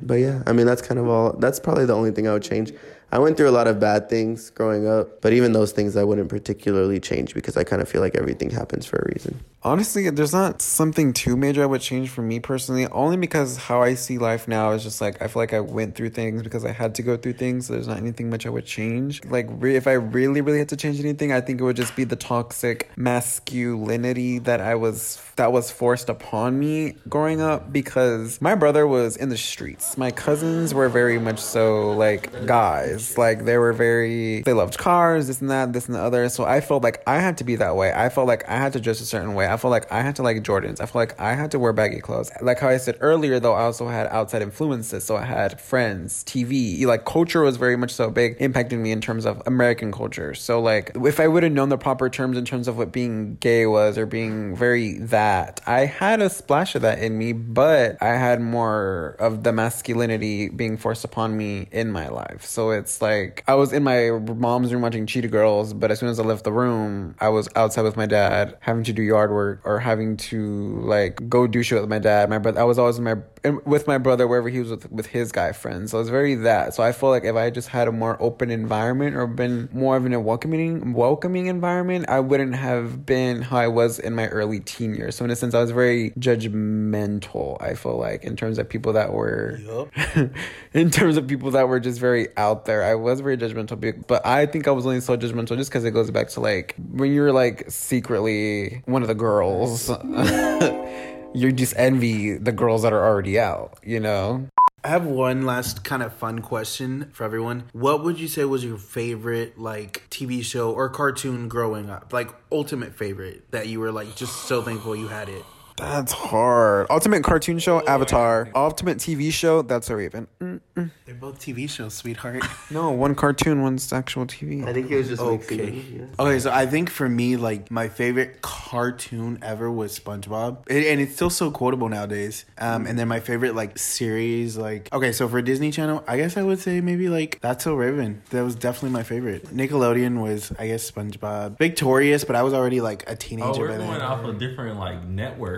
[0.02, 2.42] but yeah, I mean, that's kind of all, that's probably the only thing I would
[2.42, 2.72] change.
[3.12, 6.04] I went through a lot of bad things growing up, but even those things I
[6.04, 9.40] wouldn't particularly change because I kind of feel like everything happens for a reason.
[9.66, 13.82] Honestly, there's not something too major I would change for me personally, only because how
[13.82, 16.64] I see life now is just like I feel like I went through things because
[16.64, 17.66] I had to go through things.
[17.66, 19.24] So there's not anything much I would change.
[19.24, 21.96] Like re- if I really, really had to change anything, I think it would just
[21.96, 28.40] be the toxic masculinity that I was that was forced upon me growing up because
[28.40, 29.98] my brother was in the streets.
[29.98, 33.18] My cousins were very much so like guys.
[33.18, 36.28] Like they were very they loved cars, this and that, this and the other.
[36.28, 37.92] So I felt like I had to be that way.
[37.92, 39.55] I felt like I had to dress a certain way.
[39.56, 40.80] Felt like I had to like Jordans.
[40.80, 42.30] I felt like I had to wear baggy clothes.
[42.40, 45.04] Like how I said earlier though, I also had outside influences.
[45.04, 49.00] So I had friends, TV, like culture was very much so big impacting me in
[49.00, 50.34] terms of American culture.
[50.34, 53.36] So like if I would have known the proper terms in terms of what being
[53.36, 58.02] gay was or being very that, I had a splash of that in me, but
[58.02, 62.44] I had more of the masculinity being forced upon me in my life.
[62.44, 66.08] So it's like I was in my mom's room watching Cheetah Girls, but as soon
[66.08, 69.30] as I left the room, I was outside with my dad having to do yard
[69.30, 72.30] work or having to like go do shit with my dad.
[72.30, 73.16] My brother, I was always in my
[73.50, 75.90] with my brother wherever he was with with his guy friends.
[75.90, 76.74] So it's very that.
[76.74, 79.96] So I feel like if I just had a more open environment or been more
[79.96, 84.28] of an a welcoming welcoming environment, I wouldn't have been how I was in my
[84.28, 85.16] early teen years.
[85.16, 87.60] So in a sense, I was very judgmental.
[87.60, 90.32] I feel like in terms of people that were, yep.
[90.74, 92.82] in terms of people that were just very out there.
[92.82, 95.92] I was very judgmental, but I think I was only so judgmental just because it
[95.92, 99.90] goes back to like when you're like secretly one of the girls.
[101.36, 104.48] you just envy the girls that are already out, you know?
[104.82, 107.64] I have one last kind of fun question for everyone.
[107.72, 112.12] What would you say was your favorite like TV show or cartoon growing up?
[112.12, 115.44] Like ultimate favorite that you were like just so thankful you had it?
[115.76, 116.86] That's hard.
[116.90, 118.48] Ultimate cartoon show, Avatar.
[118.54, 120.26] Ultimate TV show, That's a Raven.
[120.40, 120.90] Mm-mm.
[121.04, 122.42] They're both TV shows, sweetheart.
[122.70, 124.66] no, one cartoon, one's actual TV.
[124.66, 125.70] I think it was just okay.
[125.72, 126.04] Yeah.
[126.18, 131.00] Okay, so I think for me, like my favorite cartoon ever was SpongeBob, it, and
[131.00, 132.44] it's still so quotable nowadays.
[132.58, 136.36] Um, and then my favorite like series, like okay, so for Disney Channel, I guess
[136.36, 138.22] I would say maybe like That's So Raven.
[138.30, 139.46] That was definitely my favorite.
[139.46, 141.58] Nickelodeon was, I guess, SpongeBob.
[141.58, 143.48] Victorious, but I was already like a teenager.
[143.48, 145.04] Oh, we're going off of different like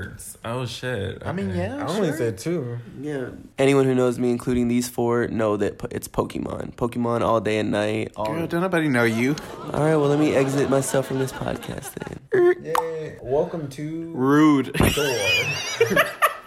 [0.08, 0.38] networks.
[0.44, 1.16] Oh shit.
[1.16, 1.28] Okay.
[1.28, 2.78] I mean, yeah, I only said two.
[3.00, 3.28] Yeah.
[3.58, 6.74] Anyone who knows me, including these four, know that it's Pokemon.
[6.74, 8.12] Pokemon all day and night.
[8.16, 9.36] All Girl, don't nobody know you.
[9.72, 12.56] All right, well, let me exit myself from this podcast then.
[12.62, 13.14] Yeah.
[13.22, 15.18] Welcome to Rude Door.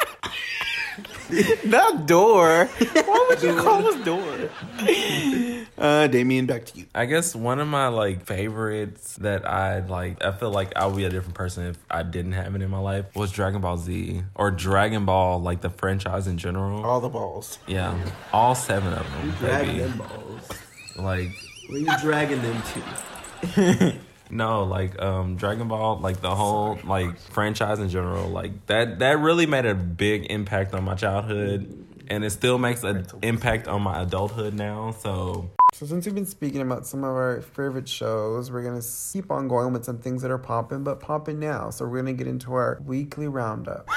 [1.66, 2.66] Not door.
[2.66, 4.50] Why would you call us door?
[5.78, 6.86] Uh, Damien, back to you.
[6.94, 10.96] I guess one of my like favorites that I like, I feel like I would
[10.96, 13.78] be a different person if I didn't have it in my life was Dragon Ball
[13.78, 16.86] Z or Dragon Ball, like the franchise in general.
[16.86, 17.58] All the balls.
[17.66, 17.98] Yeah,
[18.32, 19.32] all seven of them.
[19.40, 20.50] Drag them balls.
[20.98, 21.32] Like,
[21.68, 23.96] where you dragging them to?
[24.32, 29.20] No, like um Dragon Ball, like the whole like franchise in general, like that that
[29.20, 33.82] really made a big impact on my childhood and it still makes an impact on
[33.82, 34.92] my adulthood now.
[34.92, 38.82] So so since we've been speaking about some of our favorite shows, we're gonna
[39.14, 41.70] keep on going with some things that are popping, but popping now.
[41.70, 43.88] So we're gonna get into our weekly roundup.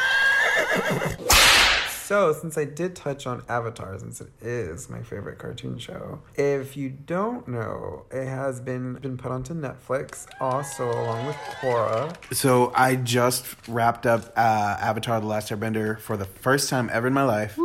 [2.05, 6.77] So, since I did touch on Avatar, since it is my favorite cartoon show, if
[6.77, 12.15] you don't know, it has been been put onto Netflix, also along with Korra.
[12.35, 17.07] So I just wrapped up uh, Avatar: The Last Airbender for the first time ever
[17.07, 17.59] in my life.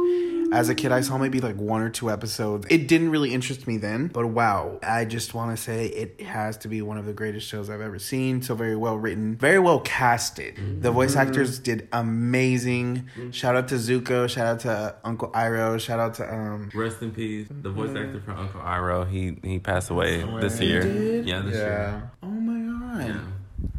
[0.52, 2.66] As a kid, I saw maybe like one or two episodes.
[2.70, 6.58] It didn't really interest me then, but wow, I just want to say it has
[6.58, 8.42] to be one of the greatest shows I've ever seen.
[8.42, 10.82] So very well written, very well casted.
[10.82, 11.30] The voice mm-hmm.
[11.30, 13.10] actors did amazing.
[13.18, 13.32] Mm-hmm.
[13.32, 14.30] Shout out to Zuko.
[14.30, 15.80] Shout out to Uncle Iroh.
[15.80, 16.72] Shout out to um.
[16.74, 17.48] Rest in peace.
[17.50, 17.98] The voice mm-hmm.
[17.98, 20.86] actor for Uncle Iroh, he he passed away this year.
[21.22, 22.12] Yeah, this year.
[22.24, 23.22] Oh my god.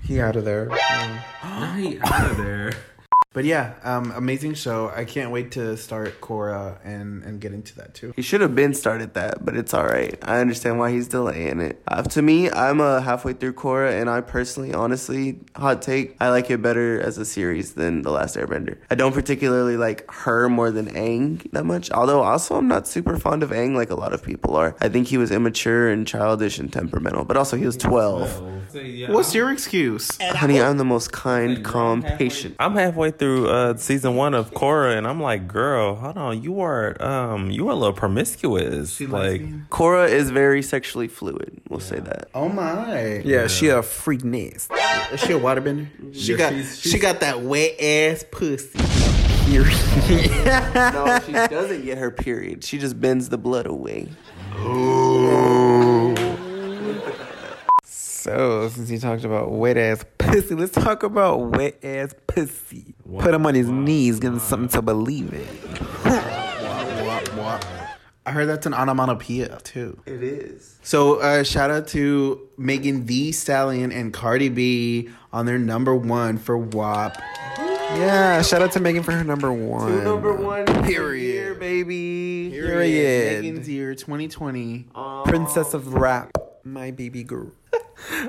[0.03, 0.67] He out of there.
[0.67, 2.73] Nah, he out of there.
[3.33, 4.93] But yeah, um, amazing show.
[4.93, 8.13] I can't wait to start Korra and and get into that too.
[8.17, 10.19] He should have been started that, but it's all right.
[10.23, 11.81] I understand why he's delaying it.
[11.87, 16.31] Uh, to me, I'm uh, halfway through Korra, and I personally, honestly, hot take, I
[16.31, 18.79] like it better as a series than The Last Airbender.
[18.91, 23.17] I don't particularly like her more than Aang that much, although also I'm not super
[23.17, 24.75] fond of Aang like a lot of people are.
[24.81, 28.75] I think he was immature and childish and temperamental, but also he was 12.
[29.09, 30.19] What's your excuse?
[30.21, 32.57] Honey, I'm the most kind, calm, patient.
[32.59, 36.61] I'm halfway through uh, season one of Korra, and I'm like, girl, hold on, you
[36.63, 38.99] are um, you are a little promiscuous.
[39.01, 41.61] like, Korra is very sexually fluid.
[41.69, 42.31] We'll say that.
[42.35, 43.19] Oh my.
[43.19, 44.73] Yeah, she a freak nest.
[45.13, 45.87] Is she a waterbender?
[46.15, 48.79] She got she got that wet ass pussy.
[49.51, 52.63] No, she doesn't get her period.
[52.65, 54.09] She just bends the blood away.
[58.31, 62.95] So, since you talked about wet ass pussy, let's talk about wet ass pussy.
[63.19, 65.49] Put him on his knees, give him something to believe in.
[68.25, 70.01] I heard that's an onomatopoeia too.
[70.07, 70.79] It is.
[70.83, 76.39] So uh, shout out to Megan Thee Stallion and Cardi B on their number one
[76.39, 77.21] for WAP.
[77.59, 80.05] Yeah, shout out to Megan for her number one.
[80.05, 81.25] Number one Period.
[81.35, 82.51] year, baby.
[82.53, 83.43] Period.
[83.43, 84.87] Megan's year 2020.
[85.25, 86.31] Princess of rap,
[86.63, 87.51] my baby girl.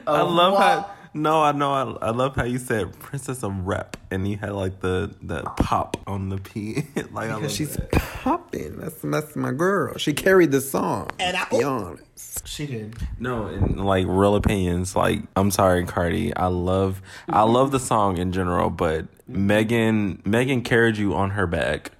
[0.07, 0.91] I love how.
[1.13, 1.73] No, I know.
[1.73, 5.43] I, I love how you said "princess of rap" and you had like the the
[5.43, 6.83] pop on the P.
[7.11, 7.91] like I love She's that.
[7.91, 8.77] popping.
[8.77, 9.97] That's that's my girl.
[9.97, 11.09] She carried the song.
[11.19, 12.47] And I, be honest.
[12.47, 12.95] She did.
[13.19, 14.95] No, and like real opinions.
[14.95, 16.33] Like I'm sorry, Cardi.
[16.35, 21.47] I love I love the song in general, but Megan Megan carried you on her
[21.47, 21.91] back,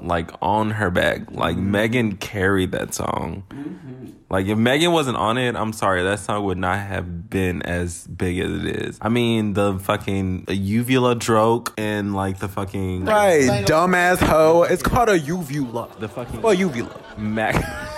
[0.00, 1.30] like on her back.
[1.30, 1.70] Like mm-hmm.
[1.70, 3.44] Megan carried that song.
[3.50, 4.06] Mm-hmm.
[4.28, 8.06] Like if Megan wasn't on it, I'm sorry, that song would not have been as
[8.06, 8.98] big as it is.
[9.00, 14.62] I mean, the fucking uvula joke and like the fucking Right, dumbass hoe.
[14.62, 15.88] It's called a uvula.
[15.98, 16.94] the fucking Well, uvula.
[17.18, 17.56] mac.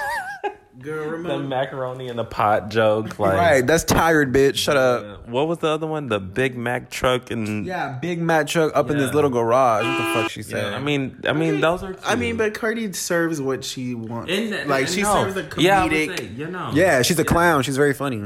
[0.82, 4.56] the macaroni in the pot joke, like Right, that's tired, bitch.
[4.56, 5.28] Shut up.
[5.28, 6.08] What was the other one?
[6.08, 9.84] The Big Mac truck and Yeah, Big Mac truck up in this little garage.
[9.84, 10.72] What the fuck she said?
[10.72, 11.96] I mean, I mean, those are.
[12.04, 14.30] I mean, but Cardi serves what she wants.
[14.32, 15.12] In that- like she no.
[15.32, 16.18] serves a Yeah, I would comedic.
[16.18, 16.70] say, you know.
[16.74, 17.62] yeah, she's a clown.
[17.62, 18.22] She's very funny.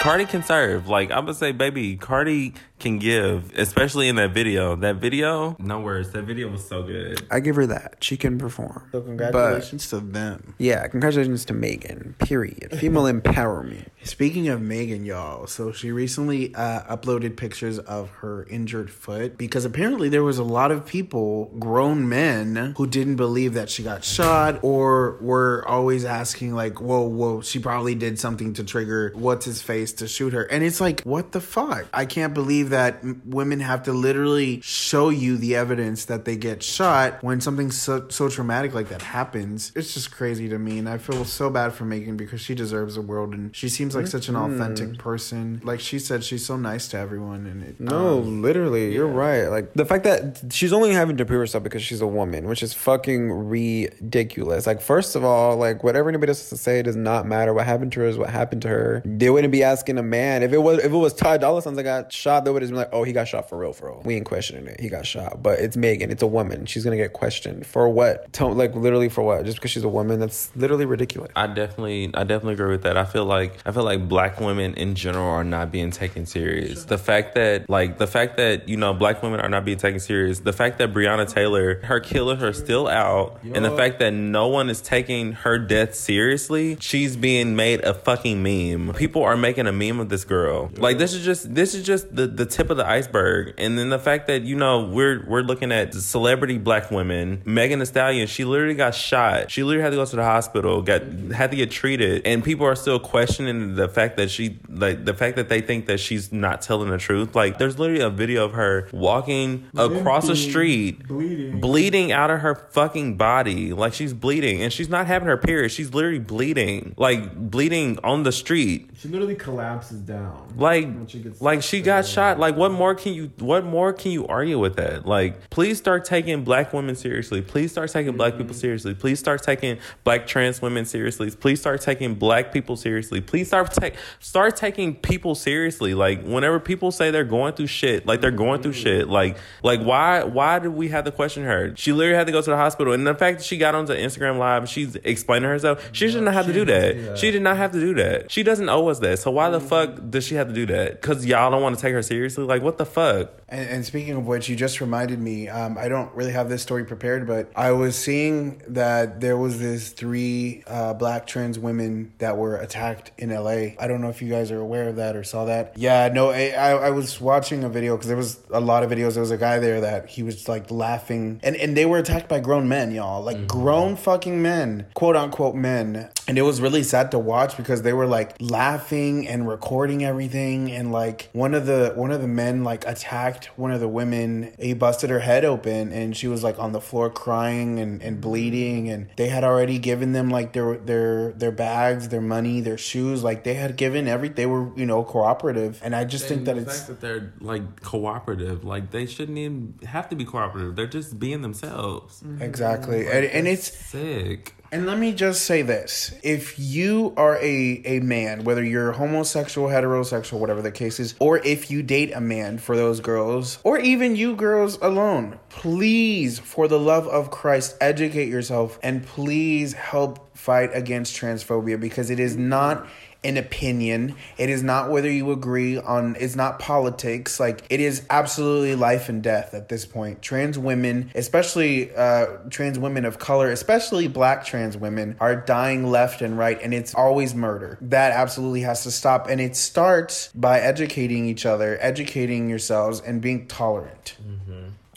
[0.00, 0.88] Cardi can serve.
[0.88, 4.74] Like I would say, baby, Cardi can give, especially in that video.
[4.74, 6.10] That video, no words.
[6.10, 7.24] That video was so good.
[7.30, 7.98] I give her that.
[8.00, 8.88] She can perform.
[8.90, 10.54] so But congratulations to them.
[10.58, 12.14] yeah, congratulations to Megan.
[12.18, 12.76] Period.
[12.78, 13.88] Female empowerment.
[14.02, 19.66] Speaking of Megan, y'all, so she recently uh, uploaded pictures of her injured foot because
[19.66, 24.02] apparently there was a lot of people, grown men, who didn't believe that she got
[24.02, 29.44] shot or were always asking like, "Whoa, whoa, she probably did something to trigger what's
[29.44, 31.86] his face to shoot her." And it's like, what the fuck?
[31.92, 36.62] I can't believe that women have to literally show you the evidence that they get
[36.62, 39.72] shot when something so, so traumatic like that happens.
[39.76, 42.94] It's just crazy to me, and I feel so bad for Megan because she deserves
[42.94, 45.60] the world and she seems like such an authentic person.
[45.64, 49.46] Like she said, she's so nice to everyone, and it, No, um, literally, you're right.
[49.46, 52.62] Like the fact that she's only having to prove herself because she's a woman, which
[52.62, 54.66] is fucking ridiculous.
[54.66, 57.52] Like, first of all, like whatever anybody else has to say does not matter.
[57.52, 59.02] What happened to her is what happened to her.
[59.04, 61.74] They wouldn't be asking a man if it was if it was Ty Dolla Sign
[61.74, 62.44] that got shot.
[62.44, 64.02] They would have been like, oh, he got shot for real, for real.
[64.04, 64.80] We ain't questioning it.
[64.80, 66.10] He got shot, but it's Megan.
[66.10, 66.66] It's a woman.
[66.66, 68.32] She's gonna get questioned for what?
[68.32, 69.44] Tell, like literally for what?
[69.44, 70.20] Just because she's a woman?
[70.20, 71.30] That's literally ridiculous.
[71.36, 72.96] I definitely, I definitely agree with that.
[72.96, 76.84] I feel like, I feel like black women in general are not being taken serious.
[76.84, 80.00] The fact that, like, the fact that you know, black women are not being taken
[80.00, 80.40] serious.
[80.40, 84.48] The fact that Breonna Taylor, her killers are still out, and the fact that no
[84.48, 86.76] one is taking her death seriously.
[86.80, 88.94] She's being made a fucking meme.
[88.94, 90.70] People are making a meme of this girl.
[90.76, 93.54] Like, this is just, this is just the the tip of the iceberg.
[93.58, 97.42] And then the fact that you know, we're we're looking at celebrity black women.
[97.44, 99.50] Megan Thee Stallion, she literally got shot.
[99.50, 101.02] She literally had to go to the hospital, got
[101.34, 105.04] had to get treated, and people are still questioning and the fact that she like
[105.04, 107.34] the fact that they think that she's not telling the truth.
[107.34, 111.60] Like there's literally a video of her walking across the street, bleeding.
[111.60, 115.70] bleeding out of her fucking body, like she's bleeding, and she's not having her period.
[115.70, 118.90] She's literally bleeding, like bleeding on the street.
[118.96, 120.52] She literally collapses down.
[120.56, 122.38] Like, she like she got shot.
[122.38, 123.30] Like, what more can you?
[123.38, 125.06] What more can you argue with that?
[125.06, 127.40] Like, please start taking black women seriously.
[127.42, 128.60] Please start taking black people mm-hmm.
[128.60, 128.94] seriously.
[128.94, 131.30] Please start taking black trans women seriously.
[131.30, 133.20] Please start taking black people seriously.
[133.20, 135.94] Please start take start taking people seriously.
[135.94, 139.08] Like, whenever people say they're going through shit, like they're going through shit.
[139.08, 141.74] Like, like why why did we have to question her?
[141.76, 143.92] She literally had to go to the hospital, and the fact that she got onto
[143.92, 145.88] Instagram live, she's explaining herself.
[145.92, 147.18] She did not have to do that.
[147.18, 148.30] She did not have to do that.
[148.30, 149.18] She doesn't owe us that.
[149.18, 151.00] So why the fuck does she have to do that?
[151.00, 152.44] Because y'all don't want to take her seriously.
[152.44, 153.30] Like, what the fuck?
[153.48, 155.48] And, and speaking of which, you just reminded me.
[155.48, 159.58] Um, I don't really have this story prepared, but I was seeing that there was
[159.58, 163.49] this three uh, black trans women that were attacked in LA.
[163.50, 165.74] I don't know if you guys are aware of that or saw that.
[165.76, 169.14] Yeah, no, I, I, was watching a video because there was a lot of videos.
[169.14, 172.28] There was a guy there that he was like laughing, and and they were attacked
[172.28, 173.46] by grown men, y'all, like mm-hmm.
[173.46, 176.10] grown fucking men, quote unquote men.
[176.30, 180.70] And it was really sad to watch because they were like laughing and recording everything,
[180.70, 184.54] and like one of the one of the men like attacked one of the women.
[184.56, 188.20] He busted her head open, and she was like on the floor crying and, and
[188.20, 188.88] bleeding.
[188.88, 193.24] And they had already given them like their their their bags, their money, their shoes.
[193.24, 194.28] Like they had given every.
[194.28, 197.32] They were you know cooperative, and I just think that the it's fact that they're
[197.40, 200.76] like cooperative, like they shouldn't even have to be cooperative.
[200.76, 202.22] They're just being themselves.
[202.38, 203.16] exactly, mm-hmm.
[203.16, 204.54] and, and it's Sick.
[204.72, 206.14] And let me just say this.
[206.22, 211.38] If you are a, a man, whether you're homosexual, heterosexual, whatever the case is, or
[211.38, 216.68] if you date a man for those girls, or even you girls alone, please, for
[216.68, 222.36] the love of Christ, educate yourself and please help fight against transphobia because it is
[222.36, 222.86] not
[223.22, 224.14] an opinion.
[224.38, 227.38] It is not whether you agree on, it's not politics.
[227.38, 230.22] Like, it is absolutely life and death at this point.
[230.22, 236.22] Trans women, especially uh, trans women of color, especially black trans women, are dying left
[236.22, 237.76] and right, and it's always murder.
[237.80, 239.28] That absolutely has to stop.
[239.28, 244.16] And it starts by educating each other, educating yourselves, and being tolerant.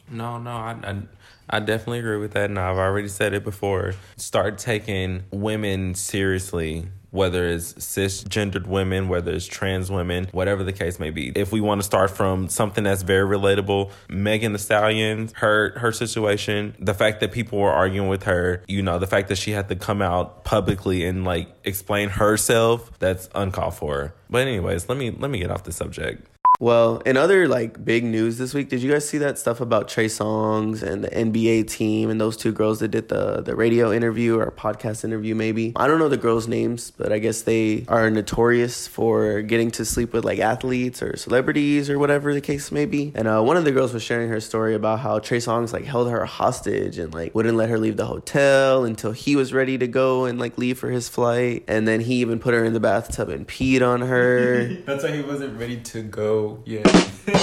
[0.09, 1.01] No, no, I, I,
[1.49, 2.49] I definitely agree with that.
[2.49, 3.95] And I've already said it before.
[4.15, 6.87] Start taking women seriously.
[7.13, 11.31] Whether it's cisgendered women, whether it's trans women, whatever the case may be.
[11.35, 15.91] If we want to start from something that's very relatable, Megan Thee Stallion, her her
[15.91, 19.51] situation, the fact that people were arguing with her, you know, the fact that she
[19.51, 24.15] had to come out publicly and like explain herself, that's uncalled for.
[24.29, 26.27] But anyways, let me let me get off the subject.
[26.63, 29.89] Well, in other like big news this week, did you guys see that stuff about
[29.89, 33.91] Trey Songz and the NBA team and those two girls that did the the radio
[33.91, 35.35] interview or podcast interview?
[35.35, 39.71] Maybe I don't know the girls' names, but I guess they are notorious for getting
[39.71, 43.11] to sleep with like athletes or celebrities or whatever the case may be.
[43.13, 45.83] And uh, one of the girls was sharing her story about how Trey Songz like
[45.83, 49.77] held her hostage and like wouldn't let her leave the hotel until he was ready
[49.79, 52.71] to go and like leave for his flight, and then he even put her in
[52.71, 54.73] the bathtub and peed on her.
[54.85, 56.85] That's why he wasn't ready to go yet.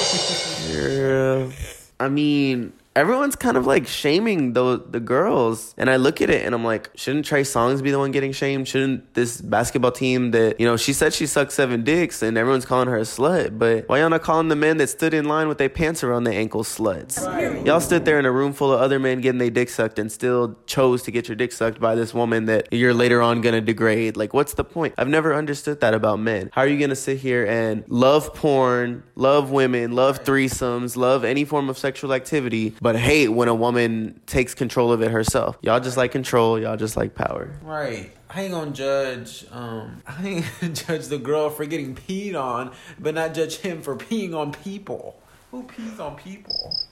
[0.70, 1.50] Yeah.
[1.98, 6.44] I mean, everyone's kind of like shaming the the girls, and I look at it
[6.44, 8.68] and I'm like, shouldn't Trey Songz be the one getting shamed?
[8.68, 12.66] Shouldn't this basketball team that you know she said she sucked seven dicks and everyone's
[12.66, 13.58] calling her a slut?
[13.58, 16.24] But why y'all not calling the men that stood in line with their pants around
[16.24, 17.16] their ankles sluts?
[17.64, 20.12] Y'all stood there in a room full of other men getting their dick sucked and
[20.12, 23.62] still chose to get your dick sucked by this woman that you're later on gonna
[23.62, 24.18] degrade.
[24.18, 24.92] Like, what's the point?
[24.98, 26.50] I've never understood that about men.
[26.52, 31.46] How are you gonna sit here and love porn, love women, love threesomes, love any
[31.46, 35.58] form of sexual activity, but hate when a woman takes control of it herself?
[35.62, 37.58] Y'all just like control, y'all just like power.
[37.62, 38.12] Right.
[38.28, 39.44] I ain't gonna judge.
[39.50, 43.82] Um, I ain't gonna judge the girl for getting peed on, but not judge him
[43.82, 45.20] for peeing on people.
[45.50, 46.74] Who pees on people?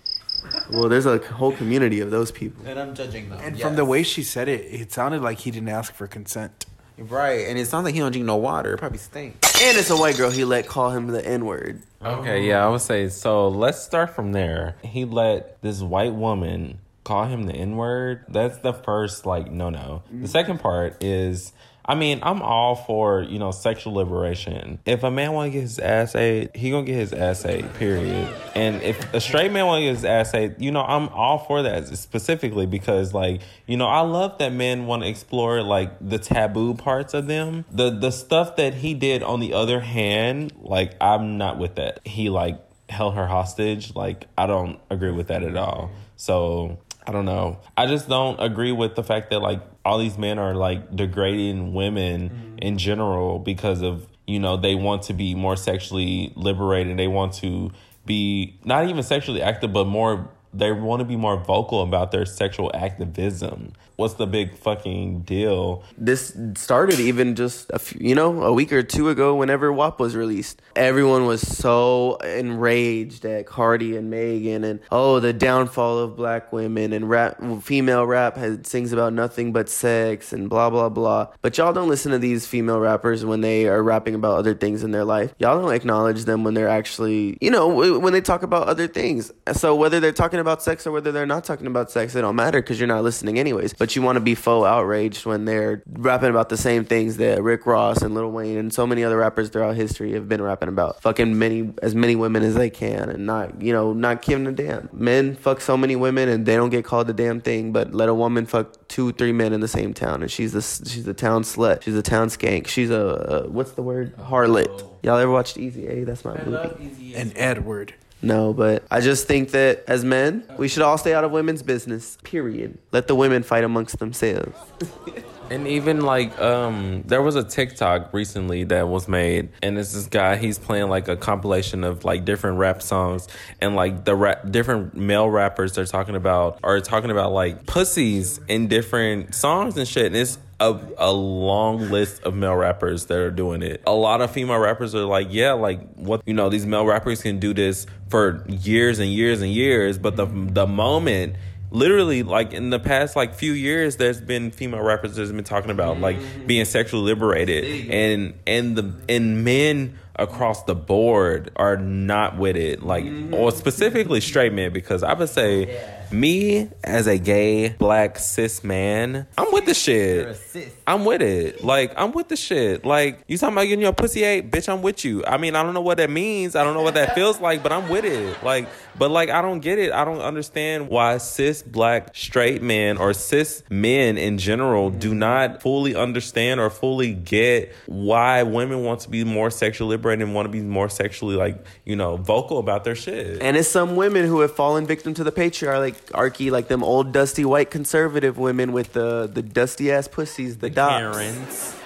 [0.71, 2.65] Well, there's a whole community of those people.
[2.65, 3.41] And I'm judging them.
[3.43, 6.65] And from the way she said it, it sounded like he didn't ask for consent.
[6.99, 8.75] Right, and it sounds like he don't drink no water.
[8.75, 9.63] It probably stinks.
[9.63, 11.83] And it's a white girl he let call him the N word.
[12.03, 13.49] Okay, yeah, I would say so.
[13.49, 14.77] Let's start from there.
[14.83, 18.25] He let this white woman call him the N word.
[18.29, 20.03] That's the first, like, no, no.
[20.13, 21.53] The second part is,
[21.89, 24.79] I mean, I'm all for you know sexual liberation.
[24.85, 27.73] If a man want to get his ass ate, he gonna get his ass ate.
[27.75, 28.29] Period.
[28.55, 31.39] And if a straight man want to get his ass ate, you know, I'm all
[31.39, 35.93] for that specifically because, like, you know, I love that men want to explore like
[36.07, 37.65] the taboo parts of them.
[37.73, 42.07] The the stuff that he did, on the other hand, like, I'm not with that.
[42.07, 42.61] He like
[42.91, 43.95] held her hostage.
[43.95, 45.91] Like, I don't agree with that at all.
[46.17, 46.79] So
[47.09, 47.61] I don't know.
[47.75, 51.73] I just don't agree with the fact that like all these men are like degrading
[51.73, 52.59] women mm-hmm.
[52.59, 56.99] in general because of you know they want to be more sexually liberated.
[56.99, 57.73] They want to
[58.05, 62.27] be not even sexually active, but more they want to be more vocal about their
[62.27, 63.73] sexual activism.
[63.99, 65.83] What's the big fucking deal?
[65.97, 69.99] This started even just a few, you know, a week or two ago whenever WAP
[69.99, 70.63] was released.
[70.77, 76.93] Everyone was so enraged at Cardi and Megan and oh, the downfall of black women
[76.93, 81.27] and rap female rap has sings about nothing but sex and blah blah blah.
[81.43, 84.85] But y'all don't listen to these female rappers when they are rapping about other things
[84.85, 85.35] in their life.
[85.41, 87.67] Y'all don't acknowledge them when they're actually, you know,
[87.99, 89.33] when they talk about other things.
[89.55, 92.37] So whether they're talking about sex or whether they're not talking about sex, it don't
[92.37, 93.73] matter because you're not listening anyways.
[93.73, 97.43] But you want to be faux outraged when they're rapping about the same things that
[97.43, 100.69] Rick Ross and Lil Wayne and so many other rappers throughout history have been rapping
[100.69, 101.03] about.
[101.03, 104.53] Fucking many as many women as they can and not you know not giving a
[104.53, 104.89] damn.
[104.93, 108.09] Men fuck so many women and they don't get called a damn thing, but let
[108.09, 111.15] a woman fuck two three men in the same town and she's the she's a
[111.15, 111.83] town slut.
[111.83, 112.67] She's a town skank.
[112.67, 114.85] She's a, a what's the word harlot.
[115.03, 116.05] Y'all ever watched Easy A?
[116.05, 117.15] That's my movie.
[117.15, 117.95] And Edward.
[118.21, 121.63] No, but I just think that as men, we should all stay out of women's
[121.63, 122.19] business.
[122.25, 122.79] Period.
[122.91, 124.57] Let the women fight amongst themselves.
[125.51, 130.07] And even like um there was a TikTok recently that was made and it's this
[130.07, 133.29] guy he's playing like a compilation of like different rap songs
[133.61, 138.41] and like the rap different male rappers they're talking about are talking about like pussies
[138.49, 143.19] in different songs and shit and it's a, a long list of male rappers that
[143.19, 143.83] are doing it.
[143.87, 147.23] A lot of female rappers are like, yeah, like what you know, these male rappers
[147.23, 151.37] can do this for years and years and years, but the the moment
[151.71, 155.71] literally like in the past like few years there's been female rappers that's been talking
[155.71, 156.47] about like mm-hmm.
[156.47, 157.91] being sexually liberated.
[157.91, 164.21] And and the and men across the board are not with it like or specifically
[164.21, 169.67] straight men because i would say me as a gay black cis man i'm with
[169.67, 170.41] the shit.
[170.87, 171.63] i'm with it.
[171.63, 172.85] Like i'm with the shit.
[172.85, 174.51] Like you talking about getting your pussy ate?
[174.51, 175.25] Bitch i'm with you.
[175.27, 176.57] I mean i don't know what that means.
[176.57, 178.43] I don't know what that feels like but i'm with it.
[178.43, 179.93] Like but like i don't get it.
[179.93, 185.61] I don't understand why cis black straight men or cis men in general do not
[185.63, 190.47] fully understand or fully get why women want to be more sexually liberated and want
[190.47, 194.27] to be more sexually like you know vocal about their shit And it's some women
[194.27, 198.93] who have fallen victim to the patriarchy, like them old dusty white conservative women with
[198.93, 201.17] the the dusty ass pussies, the, docs.
[201.17, 201.78] Karens.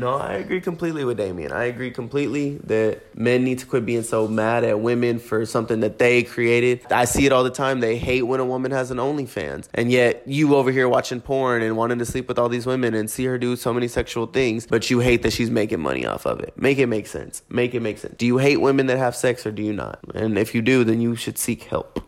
[0.00, 1.52] No, I agree completely with Damien.
[1.52, 5.80] I agree completely that men need to quit being so mad at women for something
[5.80, 6.90] that they created.
[6.90, 7.80] I see it all the time.
[7.80, 9.68] They hate when a woman has an OnlyFans.
[9.74, 12.94] And yet you over here watching porn and wanting to sleep with all these women
[12.94, 16.06] and see her do so many sexual things, but you hate that she's making money
[16.06, 16.54] off of it.
[16.56, 17.42] Make it make sense.
[17.50, 18.14] Make it make sense.
[18.16, 20.00] Do you hate women that have sex or do you not?
[20.14, 22.02] And if you do, then you should seek help.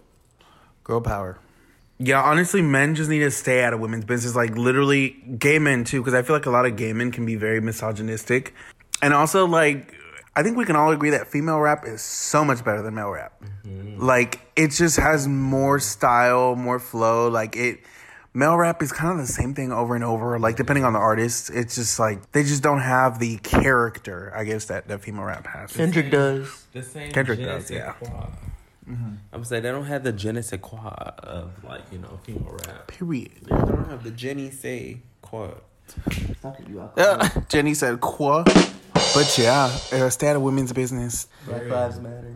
[0.83, 1.39] Girl power.
[1.99, 4.35] Yeah, honestly, men just need to stay out of women's business.
[4.35, 7.25] Like literally, gay men too, because I feel like a lot of gay men can
[7.25, 8.55] be very misogynistic,
[9.01, 9.95] and also like
[10.35, 13.11] I think we can all agree that female rap is so much better than male
[13.11, 13.35] rap.
[13.67, 14.03] Mm-hmm.
[14.03, 17.29] Like it just has more style, more flow.
[17.29, 17.81] Like it,
[18.33, 20.39] male rap is kind of the same thing over and over.
[20.39, 24.33] Like depending on the artist, it's just like they just don't have the character.
[24.35, 25.73] I guess that that female rap has.
[25.73, 26.67] Kendrick does.
[26.73, 27.71] The same Kendrick je ne does,
[28.87, 28.97] sais yeah.
[28.97, 29.33] quoi.
[29.33, 30.91] I'm saying they don't have the je ne sais quoi
[31.23, 32.89] of like you know female rap.
[32.89, 33.33] Period.
[33.43, 35.63] They don't have the Jenny say quote.
[36.45, 38.45] Uh, Jenny said qua.
[39.15, 41.27] But yeah, uh, stay out of women's business.
[41.47, 42.35] Black Lives Matter.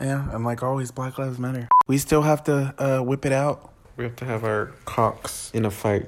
[0.00, 1.68] Yeah, and like always, Black Lives Matter.
[1.86, 3.72] We still have to uh, whip it out.
[3.96, 6.06] We have to have our cocks in a fight.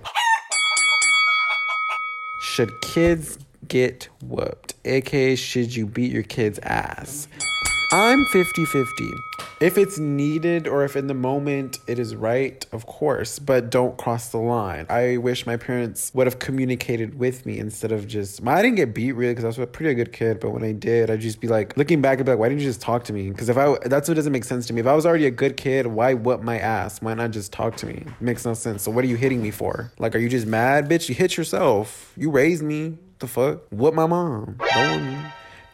[2.40, 4.74] Should kids get whooped?
[4.84, 7.28] AKA, should you beat your kid's ass?
[7.92, 9.14] I'm 50 50.
[9.58, 13.98] If it's needed or if in the moment it is right, of course, but don't
[13.98, 14.86] cross the line.
[14.88, 18.46] I wish my parents would have communicated with me instead of just.
[18.46, 20.70] I didn't get beat really because I was a pretty good kid, but when I
[20.70, 23.02] did, I'd just be like, looking back, I'd be like, why didn't you just talk
[23.04, 23.28] to me?
[23.28, 24.80] Because if I, that's what doesn't make sense to me.
[24.80, 27.02] If I was already a good kid, why whoop my ass?
[27.02, 28.04] Why not just talk to me?
[28.20, 28.84] makes no sense.
[28.84, 29.90] So what are you hitting me for?
[29.98, 31.08] Like, are you just mad, bitch?
[31.08, 32.12] You hit yourself.
[32.16, 32.98] You raised me.
[33.18, 33.62] The fuck?
[33.72, 34.58] Whoop my mom.
[34.72, 35.32] Don't.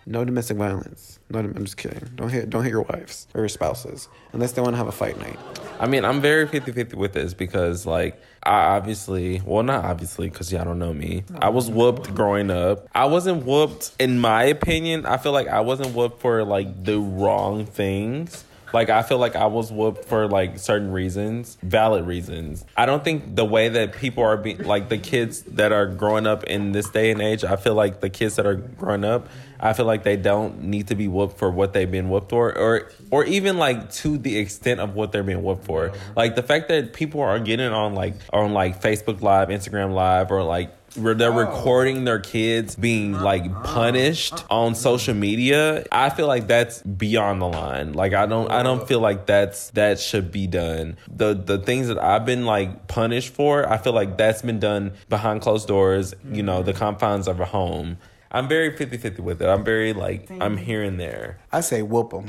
[0.09, 1.19] No domestic violence.
[1.31, 2.09] No, I'm just kidding.
[2.15, 4.93] Don't hit, don't hit your wives or your spouses unless they want to have a
[4.93, 5.37] fight night.
[5.81, 10.31] I mean, I'm very 50 50 with this because, like, I obviously, well, not obviously,
[10.31, 11.25] because y'all don't know me.
[11.41, 12.87] I was whooped growing up.
[12.95, 17.01] I wasn't whooped, in my opinion, I feel like I wasn't whooped for, like, the
[17.01, 18.45] wrong things.
[18.77, 22.63] Like, I feel like I was whooped for, like, certain reasons, valid reasons.
[22.77, 26.27] I don't think the way that people are being, like, the kids that are growing
[26.27, 29.29] up in this day and age, I feel like the kids that are growing up,
[29.59, 32.55] I feel like they don't need to be whooped for what they've been whooped for,
[32.55, 35.93] or or even like to the extent of what they're being whooped for.
[36.15, 40.31] Like the fact that people are getting on like on like Facebook Live, Instagram Live,
[40.31, 41.39] or like they're oh.
[41.39, 44.47] recording their kids being like punished uh-huh.
[44.51, 47.93] on social media, I feel like that's beyond the line.
[47.93, 50.97] Like I don't I don't feel like that's that should be done.
[51.09, 54.93] The the things that I've been like punished for, I feel like that's been done
[55.09, 56.79] behind closed doors, you know, the mm-hmm.
[56.79, 57.99] confines of a home.
[58.31, 59.49] I'm very 50-50 with it.
[59.49, 61.39] I'm very like I'm here and there.
[61.53, 62.27] I say whoop them.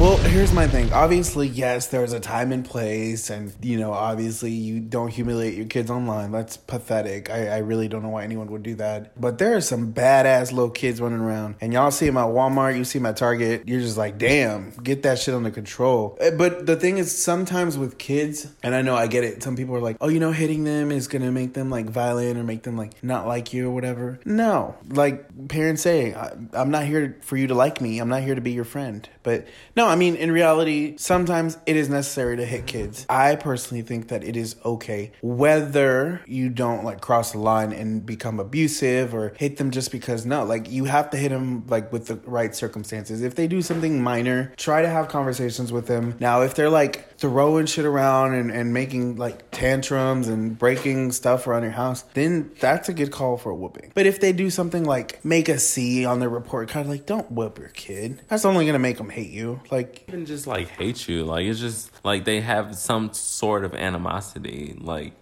[0.00, 0.90] Well, here's my thing.
[0.94, 5.66] Obviously, yes, there's a time and place, and you know, obviously, you don't humiliate your
[5.66, 6.32] kids online.
[6.32, 7.28] That's pathetic.
[7.28, 9.20] I, I really don't know why anyone would do that.
[9.20, 12.78] But there are some badass little kids running around, and y'all see them at Walmart,
[12.78, 13.68] you see them at Target.
[13.68, 16.16] You're just like, damn, get that shit under control.
[16.18, 19.42] Uh, But the thing is, sometimes with kids, and I know I get it.
[19.42, 22.38] Some people are like, oh, you know, hitting them is gonna make them like violent
[22.38, 24.18] or make them like not like you or whatever.
[24.24, 26.14] No, like parents say,
[26.54, 27.98] I'm not here for you to like me.
[27.98, 29.06] I'm not here to be your friend.
[29.22, 29.46] But
[29.76, 33.04] no, I mean, in reality, sometimes it is necessary to hit kids.
[33.08, 38.06] I personally think that it is okay whether you don't like cross the line and
[38.06, 41.92] become abusive or hit them just because no, like you have to hit them like
[41.92, 43.20] with the right circumstances.
[43.20, 46.14] If they do something minor, try to have conversations with them.
[46.20, 51.46] Now, if they're like throwing shit around and, and making like tantrums and breaking stuff
[51.46, 53.92] around your house, then that's a good call for a whooping.
[53.94, 57.30] But if they do something like make a C on their report card, like don't
[57.30, 58.22] whoop your kid.
[58.28, 59.60] That's only gonna make them hate you.
[59.70, 61.24] Like even just like hate you.
[61.24, 64.74] Like it's just like they have some sort of animosity.
[64.80, 65.12] Like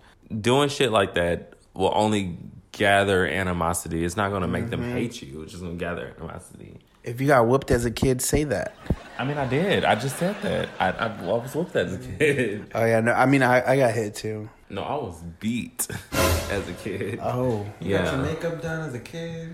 [0.40, 2.38] doing shit like that will only
[2.70, 4.04] gather animosity.
[4.04, 4.92] It's not gonna make them mm-hmm.
[4.92, 5.42] hate you.
[5.42, 6.78] It's just gonna gather animosity.
[7.08, 8.74] If you got whooped as a kid, say that.
[9.18, 9.84] I mean, I did.
[9.84, 10.68] I just said that.
[10.78, 12.70] I, I, I was whooped as a kid.
[12.74, 14.48] Oh yeah, no, I mean I, I got hit too.
[14.70, 17.18] No, I was beat as a kid.
[17.22, 17.66] Oh.
[17.80, 19.50] You got your makeup done as a kid.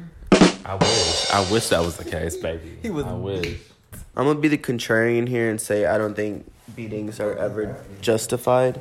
[0.67, 1.31] I wish.
[1.31, 2.79] I wish that was the case, baby.
[2.83, 3.59] He was I wish.
[4.17, 8.81] I'm gonna be the contrarian here and say I don't think beatings are ever justified.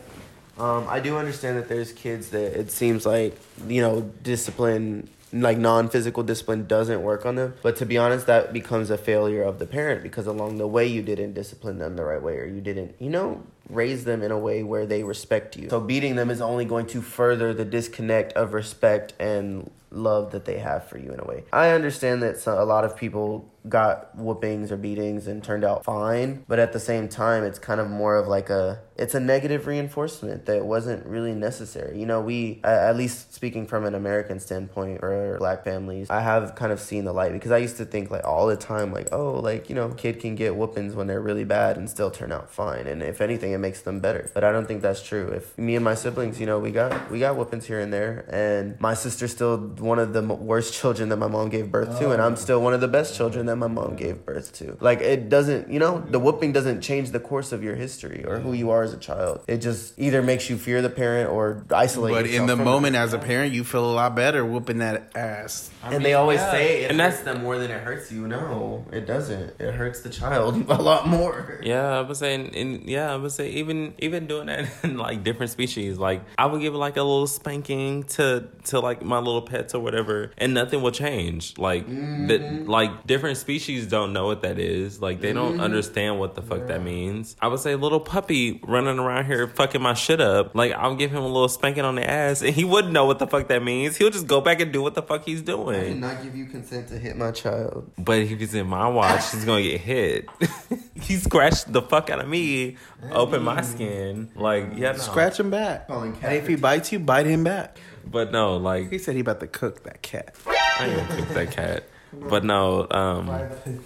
[0.57, 5.09] Um, I do understand that there's kids that it seems like you know discipline,
[5.41, 7.55] like non-physical discipline, doesn't work on them.
[7.61, 10.85] But to be honest, that becomes a failure of the parent because along the way
[10.85, 14.31] you didn't discipline them the right way, or you didn't, you know, raise them in
[14.31, 15.69] a way where they respect you.
[15.69, 20.45] So beating them is only going to further the disconnect of respect and love that
[20.45, 21.43] they have for you in a way.
[21.53, 25.85] I understand that so, a lot of people got whoopings or beatings and turned out
[25.85, 29.19] fine, but at the same time it's kind of more of like a it's a
[29.19, 31.97] negative reinforcement that wasn't really necessary.
[31.99, 36.55] You know, we at least speaking from an American standpoint or black families, I have
[36.55, 39.09] kind of seen the light because I used to think like all the time like,
[39.13, 42.31] oh, like, you know, kid can get whoopings when they're really bad and still turn
[42.31, 44.29] out fine and if anything it makes them better.
[44.33, 45.27] But I don't think that's true.
[45.29, 48.25] If me and my siblings, you know, we got we got whoopings here and there
[48.29, 52.11] and my sister's still one of the worst children that my mom gave birth to
[52.11, 52.35] and I'm oh.
[52.35, 54.77] still one of the best children that my mom gave birth to.
[54.81, 58.39] Like it doesn't, you know, the whooping doesn't change the course of your history or
[58.39, 59.43] who you are as a child.
[59.47, 62.99] It just either makes you fear the parent or isolate But in the moment it.
[62.99, 65.69] as a parent, you feel a lot better whooping that ass.
[65.83, 66.51] and they always yeah.
[66.51, 68.27] say it And hurts that's- them more than it hurts you.
[68.27, 69.59] No, it doesn't.
[69.59, 71.59] It hurts the child a lot more.
[71.63, 75.51] Yeah, I was saying, and yeah, I would even even doing that in like different
[75.51, 79.73] species, like I would give like a little spanking to to like my little pets
[79.73, 81.57] or whatever, and nothing will change.
[81.57, 82.69] Like that, mm-hmm.
[82.69, 85.01] like different species don't know what that is.
[85.01, 85.61] Like they don't mm-hmm.
[85.61, 87.35] understand what the fuck that means.
[87.41, 90.55] I would say little puppy running around here fucking my shit up.
[90.55, 93.19] Like I'll give him a little spanking on the ass, and he wouldn't know what
[93.19, 93.97] the fuck that means.
[93.97, 95.79] He'll just go back and do what the fuck he's doing.
[95.79, 97.91] I did not give you consent to hit my child.
[97.97, 100.29] But if he's in my watch, he's gonna get hit.
[100.95, 102.77] he scratched the fuck out of me,
[103.11, 104.29] open my skin.
[104.35, 104.97] Like, yeah, no.
[104.97, 105.87] Scratch him back.
[105.87, 107.77] Calling And if he bites you, bite him back.
[108.05, 110.35] But no, like He like, said he about to cook that cat.
[110.45, 111.83] I ain't gonna cook that cat.
[112.13, 113.25] But no, um,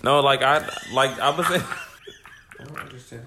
[0.03, 3.25] no, like I, like I was, I don't understand.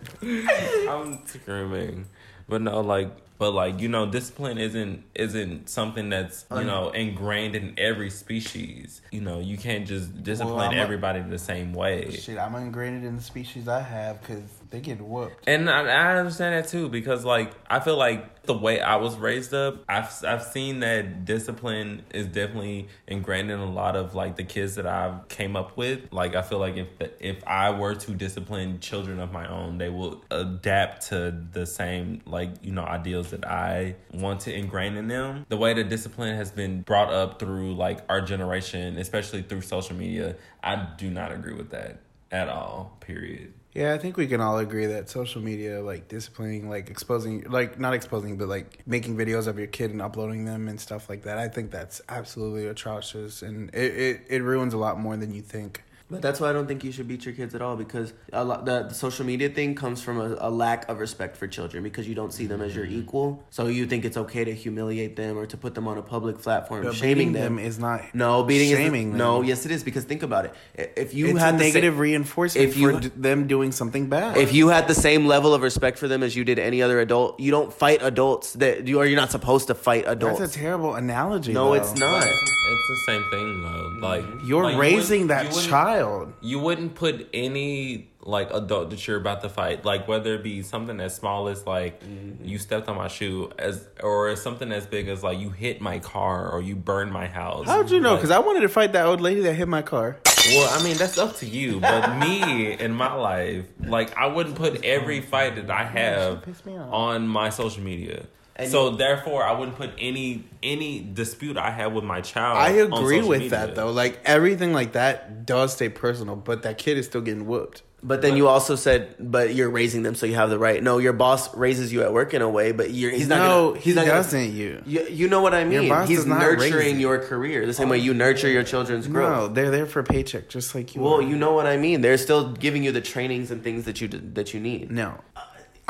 [0.91, 2.07] I'm screaming.
[2.49, 7.57] But no, like, but like you know, discipline isn't isn't something that's you know ingrained
[7.57, 9.01] in every species.
[9.11, 12.11] You know, you can't just discipline I'm a- everybody the same way.
[12.11, 15.49] Shit, I'm ingrained in the species I have because they get whooped.
[15.49, 19.17] And I, I understand that too because like I feel like the way I was
[19.17, 24.37] raised up, I've I've seen that discipline is definitely ingrained in a lot of like
[24.37, 26.13] the kids that I came up with.
[26.13, 26.89] Like I feel like if
[27.21, 32.23] if I were to discipline children of my own, they will adapt to the same
[32.25, 35.47] like you know ideals that I want to ingrain in them.
[35.49, 39.97] The way that discipline has been brought up through like our generation, especially through social
[39.97, 42.01] media, I do not agree with that
[42.31, 42.97] at all.
[43.01, 43.55] Period.
[43.73, 47.79] Yeah, I think we can all agree that social media, like disciplining, like exposing, like
[47.79, 51.23] not exposing, but like making videos of your kid and uploading them and stuff like
[51.23, 51.39] that.
[51.39, 55.41] I think that's absolutely atrocious, and it, it, it ruins a lot more than you
[55.41, 55.85] think.
[56.11, 58.45] But that's why I don't think you should beat your kids at all because a
[58.45, 61.83] lot the, the social media thing comes from a, a lack of respect for children
[61.85, 62.99] because you don't see them as your Mm-hmm.
[63.01, 63.45] equal.
[63.51, 66.39] So you think it's okay to humiliate them or to put them on a public
[66.39, 67.57] platform, But shaming them.
[67.57, 69.19] them is not no beating shaming is them.
[69.19, 69.43] no.
[69.43, 70.55] Yes, it is because think about it.
[70.97, 74.37] If you it's had negative sa- reinforcement if you- for d- them doing something bad.
[74.37, 76.99] if you had the same level of respect for them as you did any other
[77.01, 80.41] adult, you don't fight adults that you or you're not supposed to fight adults.
[80.41, 81.53] that's a terrible analogy.
[81.53, 81.75] no, though.
[81.75, 82.27] it's not.
[82.27, 83.93] It's the same thing though.
[84.01, 85.65] Like You're like, raising wouldn't- that you wouldn't-
[86.03, 86.33] child.
[86.41, 90.63] You wouldn't put any like adult that you're about to fight, like whether it be
[90.63, 92.45] something as small as like Mm-hmm.
[92.45, 95.99] you stepped on my shoe, as or something as big as like you hit my
[95.99, 97.67] car or you burned my house.
[97.67, 98.11] How'd you know?
[98.13, 100.19] Like, Because I wanted to fight that old lady that hit my car.
[100.49, 104.57] well, I mean that's up to you, but me in my life, like I wouldn't
[104.57, 106.93] put every fight that I have pissed me off.
[106.93, 108.27] on my social media.
[108.61, 112.59] And so therefore, I wouldn't put any any dispute I have with my child.
[112.59, 113.51] I agree social with media.
[113.59, 113.91] that though.
[113.91, 117.83] Like everything like that does stay personal, but that kid is still getting whooped.
[118.03, 120.83] But then you also said, but you're raising them, so you have the right.
[120.83, 123.37] No, your boss raises you at work in a way, but you're, he's not.
[123.41, 124.53] no, gonna, he he's not gonna- doesn't.
[124.55, 124.83] you.
[124.87, 125.87] You, you know what I mean?
[125.91, 127.01] boss He's not nurturing you.
[127.03, 129.31] your career the same way you nurture your children's growth.
[129.31, 131.03] No, they're there for a paycheck, just like you.
[131.03, 131.23] Well, are.
[131.23, 132.01] you know what I mean.
[132.01, 134.91] They're still giving you the trainings and things that you that you need.
[134.91, 135.21] no.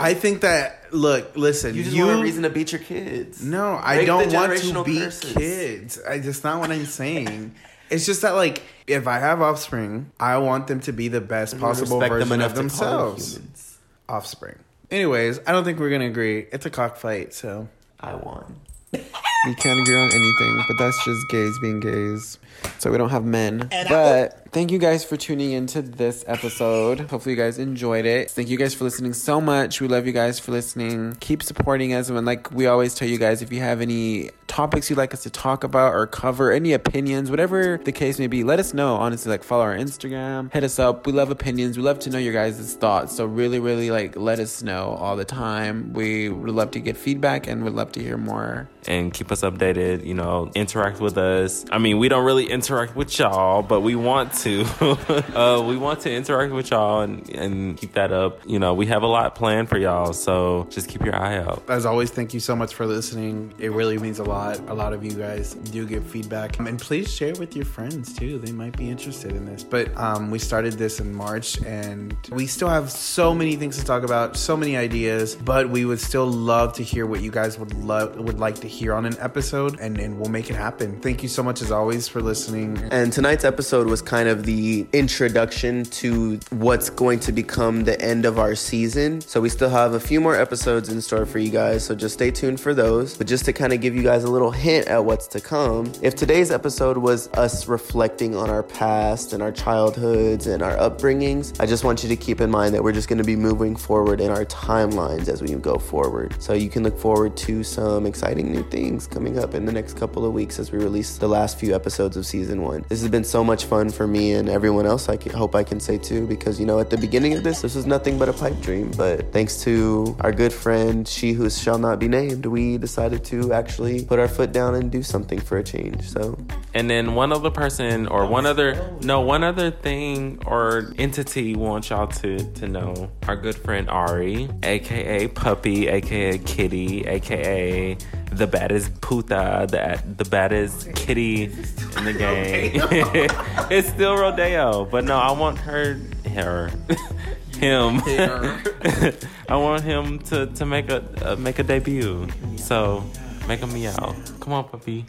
[0.00, 3.44] I think that look, listen, You just you, want a reason to beat your kids.
[3.44, 5.32] No, I don't want to generational beat curses.
[5.34, 6.00] kids.
[6.08, 7.54] I just not what I'm saying.
[7.90, 11.58] It's just that like if I have offspring, I want them to be the best
[11.58, 13.78] possible Respect them version of to them themselves.
[14.08, 14.58] Offspring.
[14.90, 16.46] Anyways, I don't think we're gonna agree.
[16.52, 17.68] It's a cockfight, so
[18.00, 18.56] I won.
[18.92, 22.38] We can't agree on anything, but that's just gays being gays.
[22.78, 23.68] So we don't have men.
[23.88, 27.00] But thank you guys for tuning into this episode.
[27.00, 28.30] Hopefully you guys enjoyed it.
[28.30, 29.80] Thank you guys for listening so much.
[29.80, 31.16] We love you guys for listening.
[31.20, 32.08] Keep supporting us.
[32.10, 35.22] And like we always tell you guys, if you have any topics you'd like us
[35.22, 38.96] to talk about or cover, any opinions, whatever the case may be, let us know.
[38.96, 41.06] Honestly, like follow our Instagram, hit us up.
[41.06, 41.76] We love opinions.
[41.76, 43.14] We love to know your guys' thoughts.
[43.16, 45.92] So really, really like let us know all the time.
[45.92, 48.68] We would love to get feedback and would love to hear more.
[48.88, 50.04] and keep us updated.
[50.04, 51.64] You know, interact with us.
[51.70, 54.62] I mean, we don't really interact with y'all, but we want to.
[55.38, 58.40] uh, we want to interact with y'all and, and keep that up.
[58.46, 61.62] You know, we have a lot planned for y'all, so just keep your eye out.
[61.68, 63.52] as always, thank you so much for listening.
[63.58, 64.58] It really means a lot.
[64.68, 66.58] A lot of you guys do give feedback.
[66.58, 68.38] And please share with your friends too.
[68.38, 69.64] They might be interested in this.
[69.64, 73.84] But um, we started this in March and we still have so many things to
[73.84, 77.58] talk about, so many ideas, but we would still love to hear what you guys
[77.58, 81.00] would love would like to hear on an episode and, and we'll make it happen.
[81.00, 82.78] Thank you so much as always for listening.
[82.90, 88.24] And tonight's episode was kind of the introduction to what's going to become the end
[88.24, 89.20] of our season.
[89.20, 91.84] So we still have a few more episodes in store for you guys.
[91.84, 93.16] So just stay tuned for those.
[93.16, 95.92] But just to kind of give you guys a little hint at what's to come,
[96.02, 101.60] if today's episode was us reflecting on our past and our childhoods and our upbringings,
[101.60, 103.76] I just want you to keep in mind that we're just going to be moving
[103.76, 106.34] forward in our timelines as we go forward.
[106.40, 109.96] So you can look forward to some exciting new things coming up in the next
[109.96, 112.84] couple of weeks as we release the last few episodes of season one.
[112.88, 115.08] This has been so much fun for me and everyone else.
[115.08, 117.74] I hope I can say too, because you know, at the beginning of this, this
[117.74, 118.90] was nothing but a pipe dream.
[118.96, 123.52] But thanks to our good friend, she who shall not be named, we decided to
[123.52, 126.02] actually put our foot down and do something for a change.
[126.10, 126.38] So
[126.74, 128.68] And then one other person or one other
[129.02, 133.10] no one other thing or entity wants y'all to to know.
[133.26, 137.96] Our good friend Ari, aka Puppy, aka Kitty, aka
[138.32, 142.72] the baddest puta, the the baddest kitty in the game.
[143.70, 146.00] it's still Rodeo, but no, I want her,
[146.32, 146.68] her,
[147.58, 148.00] him.
[149.48, 152.28] I want him to to make a uh, make a debut.
[152.56, 153.04] So
[153.46, 154.14] make a meow.
[154.40, 155.06] Come on, puppy.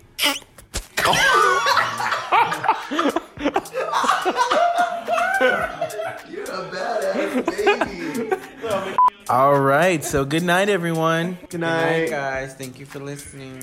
[9.29, 10.03] All right.
[10.03, 11.37] So good night, everyone.
[11.49, 12.09] good Hi night.
[12.09, 13.59] guys, thank you for listening.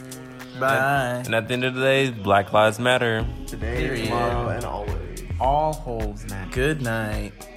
[0.58, 1.22] Bye.
[1.24, 3.26] And at the end of the day, Black Lives Matter.
[3.46, 4.04] Today, Period.
[4.04, 5.22] tomorrow, and always.
[5.40, 6.50] All holds matter.
[6.50, 7.47] Good night.